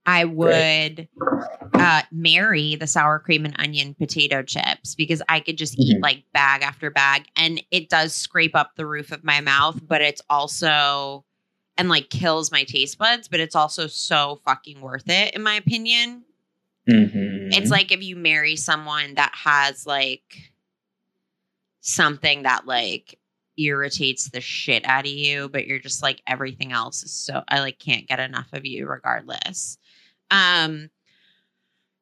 [0.07, 1.07] I would
[1.75, 6.01] uh marry the sour cream and onion potato chips because I could just eat Mhm.
[6.01, 10.01] like bag after bag and it does scrape up the roof of my mouth, but
[10.01, 11.23] it's also
[11.77, 15.53] and like kills my taste buds, but it's also so fucking worth it in my
[15.53, 16.23] opinion.
[16.89, 17.49] Mhm.
[17.53, 20.51] It's like if you marry someone that has like
[21.81, 23.19] something that like
[23.57, 27.59] irritates the shit out of you, but you're just like everything else is so I
[27.59, 29.77] like can't get enough of you regardless.
[30.31, 30.89] Um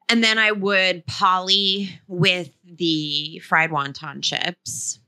[0.10, 5.00] And then I would poly with the fried wonton chips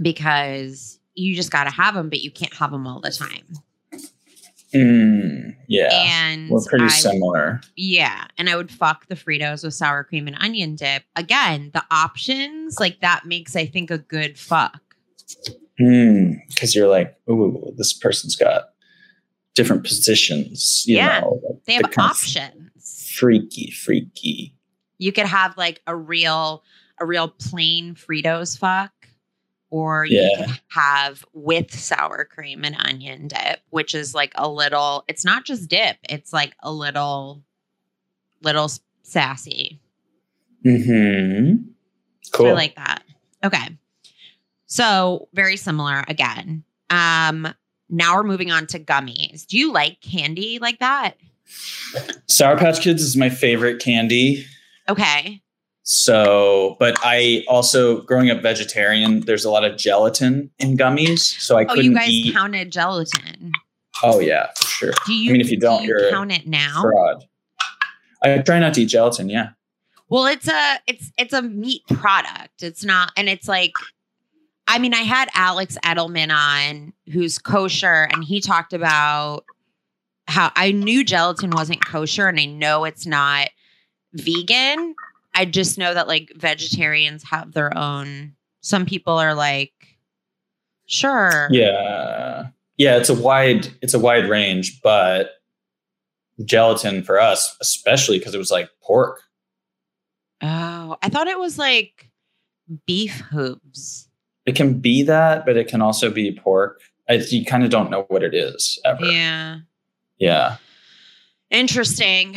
[0.00, 3.46] because you just got to have them, but you can't have them all the time.
[4.74, 5.88] Mm, yeah.
[5.92, 7.60] And We're pretty I- similar.
[7.76, 8.24] Yeah.
[8.38, 11.02] And I would fuck the Fritos with sour cream and onion dip.
[11.16, 14.80] Again, the options, like that makes, I think, a good fuck.
[15.78, 16.32] Hmm.
[16.48, 18.64] Because you're like, ooh, this person's got
[19.54, 20.84] different positions.
[20.86, 21.20] You Yeah.
[21.20, 23.10] know, like They the have options.
[23.14, 24.54] Freaky, freaky.
[24.98, 26.62] You could have like a real,
[27.00, 28.92] a real plain Fritos fuck.
[29.72, 30.28] Or you Yeah.
[30.46, 35.46] could have with sour cream and onion dip, which is like a little, it's not
[35.46, 37.42] just dip, it's like a little,
[38.42, 38.70] little
[39.02, 39.80] sassy.
[40.62, 41.54] hmm
[42.32, 42.48] Cool.
[42.48, 43.02] I like that.
[43.42, 43.76] Okay.
[44.66, 46.64] So very similar again.
[46.90, 47.48] Um,
[47.88, 49.46] now we're moving on to gummies.
[49.46, 51.16] Do you like candy like that?
[52.28, 54.44] Sour Patch Kids is my favorite candy.
[54.88, 55.41] Okay.
[55.84, 61.18] So, but I also, growing up vegetarian, there's a lot of gelatin in gummies.
[61.40, 62.34] So I Oh, couldn't you guys eat.
[62.34, 63.52] counted gelatin.
[64.02, 64.92] oh, yeah, for sure.
[65.06, 65.30] Do you?
[65.30, 66.82] I mean, if you don't, do you're a count it now.
[66.82, 67.24] Fraud.
[68.22, 69.28] I try not to eat gelatin.
[69.28, 69.50] Yeah.
[70.08, 72.62] Well, it's a it's it's a meat product.
[72.62, 73.72] It's not, and it's like,
[74.68, 79.44] I mean, I had Alex Edelman on, who's kosher, and he talked about
[80.28, 83.48] how I knew gelatin wasn't kosher, and I know it's not
[84.12, 84.94] vegan.
[85.34, 88.34] I just know that like vegetarians have their own.
[88.60, 89.72] Some people are like,
[90.86, 92.48] sure, Yeah.
[92.76, 92.96] Yeah.
[92.96, 95.30] It's a wide, it's a wide range, but
[96.44, 99.22] gelatin for us, especially because it was like pork.
[100.42, 102.10] Oh, I thought it was like
[102.86, 104.08] beef hooves.
[104.44, 106.80] It can be that, but it can also be pork.
[107.08, 109.04] I, you kind of don't know what it is ever.
[109.04, 109.58] Yeah.
[110.18, 110.56] Yeah.
[111.52, 112.34] Interesting.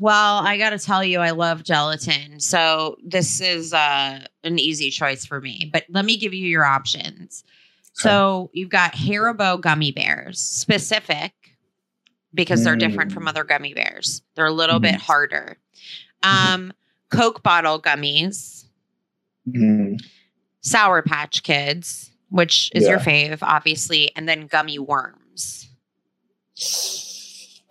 [0.00, 2.40] Well, I got to tell you, I love gelatin.
[2.40, 5.70] So this is uh, an easy choice for me.
[5.72, 7.44] But let me give you your options.
[7.92, 11.32] So you've got Haribo gummy bears, specific
[12.34, 13.28] because they're different from Mm.
[13.28, 14.22] other gummy bears.
[14.34, 15.00] They're a little bit Mhm.
[15.00, 15.58] harder.
[16.24, 16.72] Um,
[17.10, 18.64] Coke bottle gummies,
[19.48, 20.00] Mm.
[20.62, 25.68] Sour Patch Kids, which is your fave, obviously, and then gummy worms.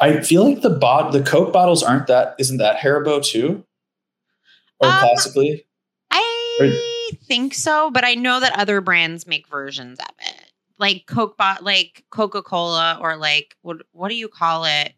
[0.04, 3.64] I feel like the bot the Coke bottles aren't that isn't that Haribo too?
[4.80, 5.66] Or Um, possibly?
[6.12, 6.72] I
[7.26, 10.51] think so, but I know that other brands make versions of it.
[10.78, 14.93] Like Coke bot like Coca-Cola or like what what do you call it?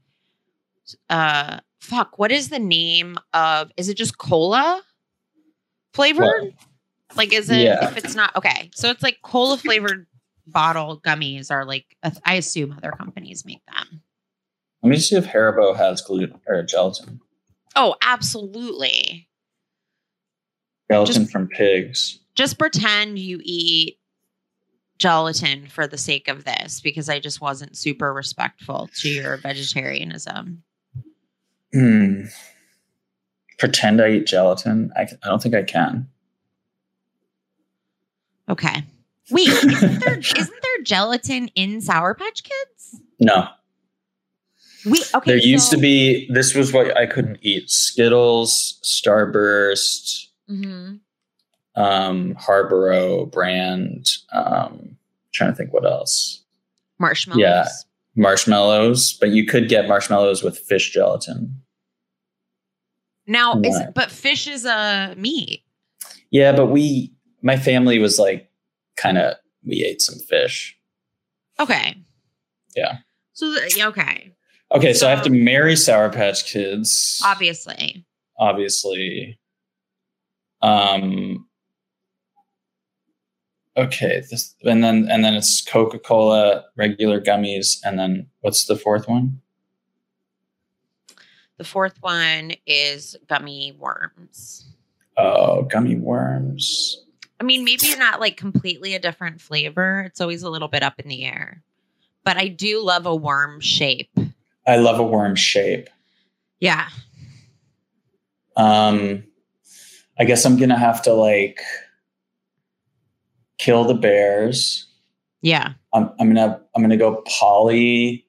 [1.10, 4.82] Uh fuck, what is the name of is it just cola
[5.94, 6.56] flavored?
[7.16, 7.90] Like is it Yeah.
[7.90, 8.72] if it's not okay.
[8.74, 10.08] So it's like cola flavored
[10.48, 11.96] bottle gummies are like
[12.26, 14.02] I assume other companies make them.
[14.86, 17.20] Let me see if Haribo has gluten or gelatin.
[17.76, 19.28] Oh, absolutely.
[20.92, 22.20] Gelatin Just- from pigs.
[22.36, 23.98] just pretend you eat
[25.00, 30.62] gelatin for the sake of this because I just wasn't super respectful to your vegetarianism.
[31.74, 32.26] Hmm.
[33.58, 34.92] Pretend I eat gelatin.
[34.96, 36.08] I, I don't think I can.
[38.50, 38.84] Okay.
[39.32, 43.02] Wait, isn't there, isn't there gelatin in Sour Patch Kids?
[43.20, 43.48] No.
[44.86, 45.32] We okay.
[45.32, 47.70] there used to be this was what I couldn't eat.
[47.70, 51.00] Skittles, Starburst, Mhm.
[51.76, 54.08] um, Haribo brand.
[54.32, 54.98] Um,
[55.34, 56.44] trying to think what else.
[57.00, 57.42] marshmallows.
[57.42, 57.68] Yeah.
[58.16, 61.62] Marshmallows, but you could get marshmallows with fish gelatin.
[63.28, 65.64] Now, is but fish is a meat.
[66.30, 68.50] Yeah, but we, my family was like,
[68.98, 69.36] kind of,
[69.66, 70.78] we ate some fish.
[71.60, 71.98] Okay.
[72.76, 73.00] Yeah.
[73.34, 74.32] So yeah, okay,
[74.76, 78.06] Okay, so I have to marry Sour Patch Kids, obviously.
[78.38, 79.40] obviously.
[80.62, 81.48] Um.
[83.78, 88.76] Okay, this and then and then it's Coca Cola, regular gummies, and then what's the
[88.76, 89.40] fourth one?
[91.58, 94.74] The fourth one is gummy worms.
[95.16, 97.02] Oh, gummy worms.
[97.40, 100.02] I mean, maybe not like completely a different flavor.
[100.02, 101.64] It's always a little bit up in the air.
[102.26, 104.10] But I do love a worm shape.
[104.68, 105.90] I love a worm shape.
[106.60, 106.88] Yeah.
[108.58, 109.24] Um,
[110.18, 111.62] I guess I'm gonna have to like
[113.58, 114.88] kill the bears.
[115.42, 115.74] Yeah.
[115.94, 118.26] I'm, I'm gonna I'm gonna go poly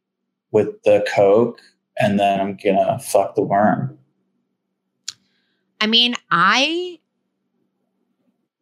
[0.51, 1.61] with the coke,
[1.99, 3.99] and then I'm gonna fuck the worm.
[5.81, 6.99] I mean, I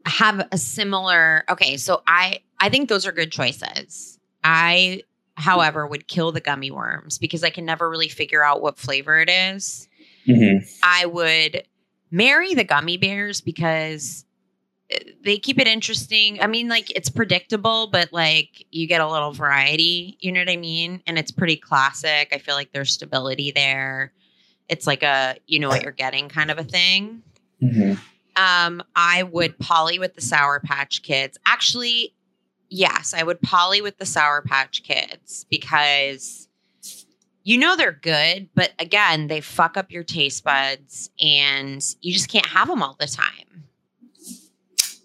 [0.06, 4.18] have a similar okay, so I I think those are good choices.
[4.42, 5.02] I
[5.36, 9.20] however would kill the gummy worms because I can never really figure out what flavor
[9.20, 9.88] it is.
[10.26, 10.66] Mhm.
[10.82, 11.64] I would
[12.10, 14.24] marry the gummy bears because
[14.94, 16.40] uh, they keep it interesting.
[16.40, 20.16] I mean, like it's predictable, but like you get a little variety.
[20.20, 21.02] You know what I mean?
[21.06, 22.28] And it's pretty classic.
[22.32, 24.12] I feel like there's stability there.
[24.68, 27.22] It's like a you know what you're getting kind of a thing.
[27.62, 27.98] Mhm.
[28.36, 31.38] Um, I would poly with the Sour Patch Kids.
[31.46, 32.13] Actually,
[32.74, 36.48] yes, I would poly with the Sour Patch Kids because
[37.44, 42.28] you know they're good, but again, they fuck up your taste buds and you just
[42.28, 43.64] can't have them all the time.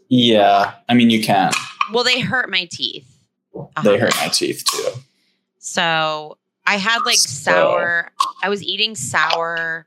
[0.07, 0.73] Yeah.
[0.87, 1.51] I mean, you can.
[1.93, 3.07] Well, they hurt my teeth.
[3.53, 3.97] They Uh-huh.
[3.97, 4.89] hurt my teeth too.
[5.59, 9.85] So I had like So- sour, I was eating sour.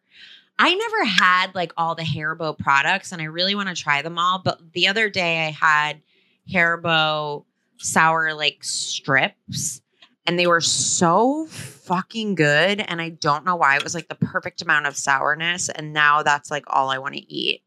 [0.58, 4.18] I never had like all the Haribo products and I really want to try them
[4.18, 4.38] all.
[4.38, 6.02] But the other day I had
[6.52, 7.44] Haribo
[7.82, 9.80] sour like strips
[10.26, 12.80] and they were so fucking good.
[12.80, 13.76] And I don't know why.
[13.76, 15.68] It was like the perfect amount of sourness.
[15.68, 17.62] And now that's like all I want to eat.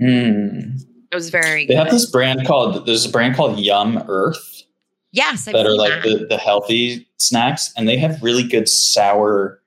[0.00, 0.80] Mm.
[1.10, 1.78] It was very They good.
[1.78, 4.62] have this brand called there's a brand called YumEarth
[5.12, 6.20] yes, I've that are like that.
[6.20, 9.60] the, the healthy snacks, and they have really good sour.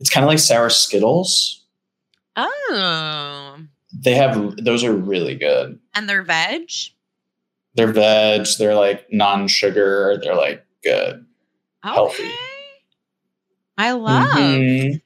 [0.00, 1.64] It's kind of like sour Skittles.
[2.36, 3.58] oh.
[3.94, 5.78] They have those are really good.
[5.94, 6.70] And they're veg.
[7.74, 8.46] They're veg.
[8.58, 10.18] They're like non-sugar.
[10.22, 11.24] They're like good.
[11.82, 12.30] Healthy.
[13.78, 14.28] I love.
[14.36, 15.00] Mhm.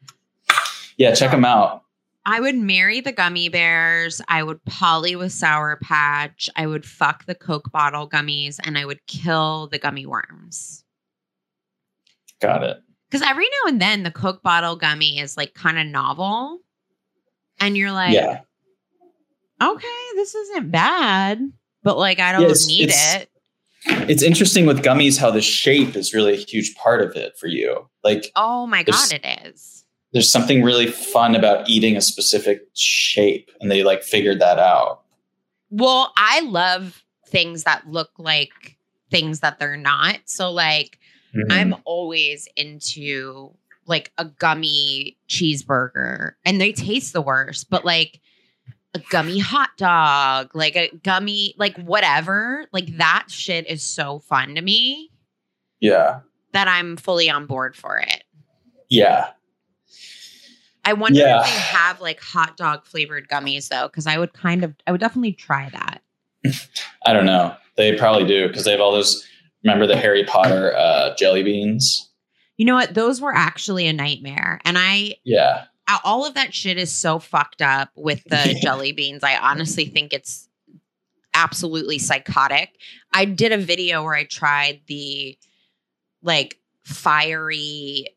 [0.97, 1.82] Yeah, check them out.
[2.28, 4.20] I would marry the gummy bears.
[4.26, 6.51] I would poly with Sour Patch.
[6.56, 10.84] I would fuck the Coke bottle gummies and I would kill the gummy worms.
[12.40, 12.78] Got it.
[13.09, 16.59] Because every now and then the Coke bottle gummy is like kind of novel.
[17.60, 18.40] And you're like, yeah.
[19.62, 19.86] okay,
[20.16, 21.40] this isn't bad.
[21.86, 23.30] But like, I don't Yeah, it's- need it's- it.
[24.10, 27.46] It's interesting with gummies how the shape is really a huge part of it for
[27.46, 27.88] you.
[28.02, 29.84] Like Oh my God, it is.
[30.12, 35.02] there's something really fun about eating a specific shape and they like figured that out.
[35.70, 38.76] Well, I love things that look like
[39.12, 40.18] things that they're not.
[40.24, 40.98] So, like,
[41.36, 41.52] Mhm.
[41.52, 43.54] I'm always into
[43.86, 48.20] like a gummy cheeseburger and they taste the worst, but like
[48.97, 54.55] a gummy hot dog, like a gummy, like whatever, like that shit is so fun
[54.55, 55.10] to me
[55.81, 56.20] yeah.
[56.52, 58.24] that I'm fully on board for it.
[58.89, 59.31] Yeah.
[60.85, 61.40] I wonder Yeah.
[61.40, 64.93] if they have like hot dog flavored gummies though, because I would kind of, I
[64.93, 66.02] would definitely try that.
[67.06, 67.55] I don't know.
[67.77, 69.27] They probably do because they have all those.
[69.64, 72.09] Remember the Harry Potter uh, jelly beans?
[72.56, 72.94] You know what?
[72.94, 74.60] Those were actually a nightmare.
[74.64, 75.64] And I, Yeah.
[76.04, 79.22] All of that shit is so fucked up with the jelly beans.
[79.22, 80.48] I honestly think it's
[81.34, 82.70] absolutely psychotic.
[83.12, 85.38] I did a video where I tried the
[86.22, 88.08] like fiery,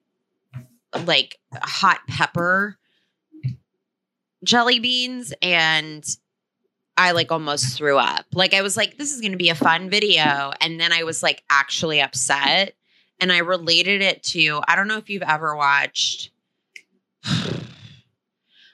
[1.06, 2.78] like hot pepper
[4.44, 6.06] jelly beans and
[6.98, 8.26] I like almost threw up.
[8.34, 10.52] Like I was like, this is gonna be a fun video.
[10.60, 12.74] And then I was like actually upset.
[13.22, 16.32] And I related it to, I don't know if you've ever watched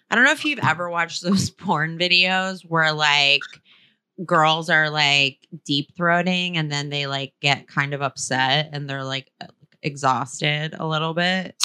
[0.10, 3.42] I don't know if you've ever watched those porn videos where like
[4.26, 9.04] girls are like deep throating and then they like get kind of upset and they're
[9.04, 9.32] like
[9.82, 11.56] exhausted a little bit.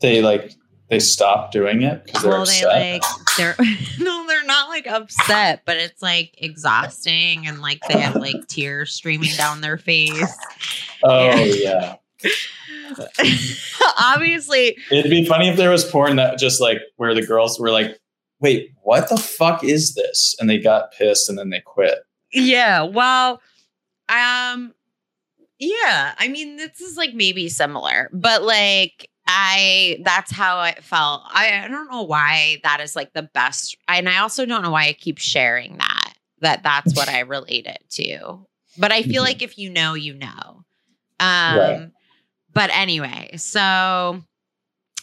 [0.00, 0.52] They like
[0.90, 2.92] they stop doing it because they're Well, they upset.
[2.92, 3.02] like
[3.38, 3.56] they're
[4.00, 8.92] no, they're not like upset, but it's like exhausting and like they have like tears
[8.92, 10.36] streaming down their face.
[11.02, 11.96] oh yeah.
[13.98, 17.70] Obviously, It'd be funny if there was porn that just like where the girls were
[17.70, 17.98] like,
[18.40, 21.98] "Wait, what the fuck is this?" and they got pissed and then they quit.
[22.32, 22.82] Yeah.
[22.82, 23.40] Well,
[24.08, 24.74] um,
[25.58, 26.14] yeah.
[26.18, 31.22] I mean, this is like maybe similar, but like I, that's how I felt.
[31.26, 33.76] I, I don't know why that is like the best.
[33.88, 37.66] And I also don't know why I keep sharing that, that that's what I relate
[37.66, 38.46] it to.
[38.76, 39.26] But I feel Mhm.
[39.26, 40.64] like if you know, you know.
[41.20, 41.90] Um, Right.
[42.54, 44.22] But anyway, so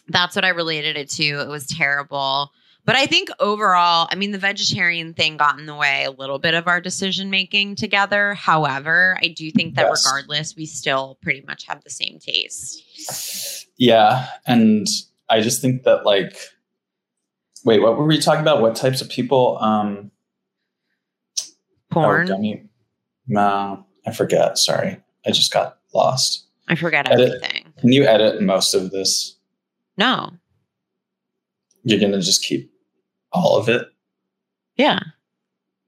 [0.07, 1.23] that's what I related it to.
[1.23, 2.51] It was terrible.
[2.83, 6.39] But I think overall, I mean, the vegetarian thing got in the way a little
[6.39, 8.33] bit of our decision making together.
[8.33, 10.03] However, I do think that Yes.
[10.03, 13.67] regardless, we still pretty much have the same taste.
[13.77, 14.87] Yeah, and
[15.29, 16.35] I just think that like,
[17.63, 18.61] wait, what were we talking about?
[18.61, 19.59] What types of people?
[19.59, 20.09] Um,
[21.91, 22.31] Porn.
[22.31, 22.59] Oh.
[23.27, 24.57] No, I forget.
[24.57, 26.47] Sorry, I just got lost.
[26.71, 27.27] I forget Edit.
[27.43, 27.73] everything.
[27.79, 29.37] Can you edit most of this?
[29.97, 30.31] No.
[31.83, 32.71] You're gonna just keep
[33.33, 33.85] all of it,
[34.77, 34.99] Yeah.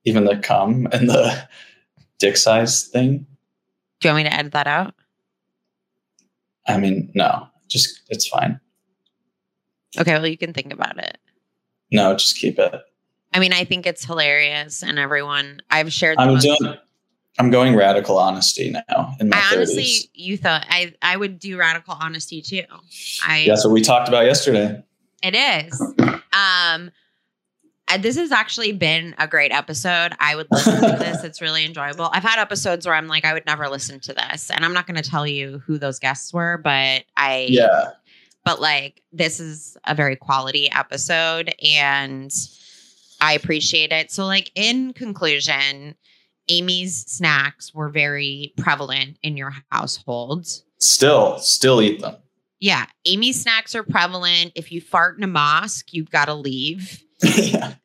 [0.03, 1.47] even the cum and the
[2.19, 3.26] dick size thing.
[4.01, 4.93] Do you want me to edit that out?
[6.68, 8.60] I mean, no, just it's fine.
[9.97, 11.18] Okay, well, you can think about it.
[11.91, 12.73] No, just keep it.
[13.34, 16.18] I mean, I think it's hilarious, and everyone I've shared.
[16.18, 16.77] the I'm most- doing.
[17.39, 20.10] I'm going radical honesty now in my I honestly, 30s.
[20.14, 22.64] you thought I I would do radical honesty too.
[23.26, 24.84] I That's what we talked about yesterday.
[25.23, 25.93] It is.
[26.35, 26.89] Um,
[27.99, 30.14] this has actually been a great episode.
[30.19, 31.23] I would listen to this.
[31.23, 32.10] It's really enjoyable.
[32.11, 34.88] I've had episodes where I'm like, I would never listen to this, and I'm not
[34.88, 37.91] going to tell you who those guests were, but I, Yeah.
[38.43, 42.34] but like, this is a very quality episode, and
[43.22, 44.10] I appreciate it.
[44.11, 45.93] So, like, in conclusion,
[46.49, 50.48] Amy's snacks were very prevalent in your household.
[50.80, 52.18] Still, still eat them.
[52.60, 54.53] Yeah, Amy's snacks are prevalent.
[54.56, 57.03] If you fart in a mosque, you've got to leave.
[57.22, 57.74] yeah.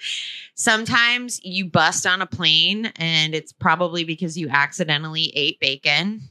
[0.54, 6.22] Sometimes you bust on a plane and it's probably because you accidentally ate bacon.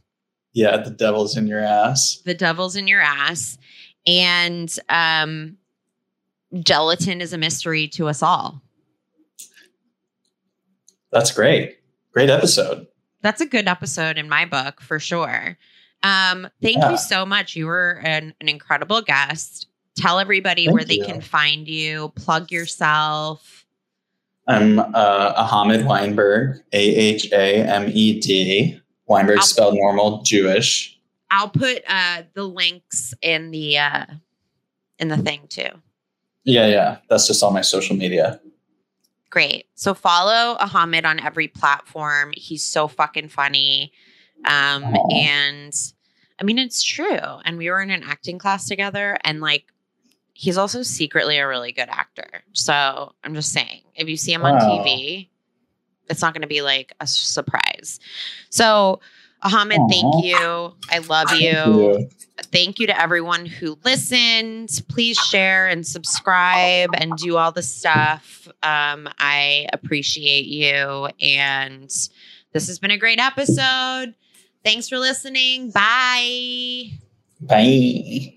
[0.54, 2.22] Yeah, the devil's in your ass.
[2.26, 3.58] The devil's in your ass.
[4.08, 5.58] And um,
[6.60, 8.62] gelatin is a mystery to us all.
[11.12, 11.78] That's great.
[12.12, 12.88] Great episode.
[13.22, 15.58] That's a good episode in my book for sure.
[16.04, 16.92] Um, thank Yeah.
[16.92, 17.56] you so much.
[17.56, 19.68] You were an, an incredible guest.
[19.98, 23.66] Tell everybody Thank where they can find you, plug yourself.
[24.48, 28.80] I'm uh, Ahamed Weinberg, A H A M E D.
[29.08, 30.92] Weinberg I'll- spelled normal, Jewish.
[31.32, 34.06] I'll put uh, the links in the uh,
[35.00, 35.70] in the thing too.
[36.44, 36.98] Yeah, yeah.
[37.10, 38.40] That's just all my social media.
[39.36, 39.66] Great.
[39.76, 42.32] So follow Ahamed on every platform.
[42.38, 43.92] He's so fucking funny.
[44.46, 45.74] Um, and
[46.40, 47.20] I mean, it's true.
[47.44, 49.66] And we were in an acting class together, and like,
[50.32, 52.46] he's also secretly a really good actor.
[52.54, 55.28] So I'm just saying, if you see him on TV,
[56.10, 58.00] it's not going to be like a surprise.
[58.50, 59.02] So,
[59.46, 59.88] Ahamed, Aw.
[59.88, 60.74] thank you.
[60.90, 62.10] I love Thank you
[62.56, 64.70] thank you to everyone who listened.
[64.88, 68.48] Please share and subscribe and do all the stuff.
[68.64, 71.10] Um, I appreciate you.
[71.22, 71.90] And
[72.54, 74.16] this has been a great episode.
[74.64, 75.72] Thanks for listening.
[75.72, 76.92] Bye.
[77.42, 78.32] Bye.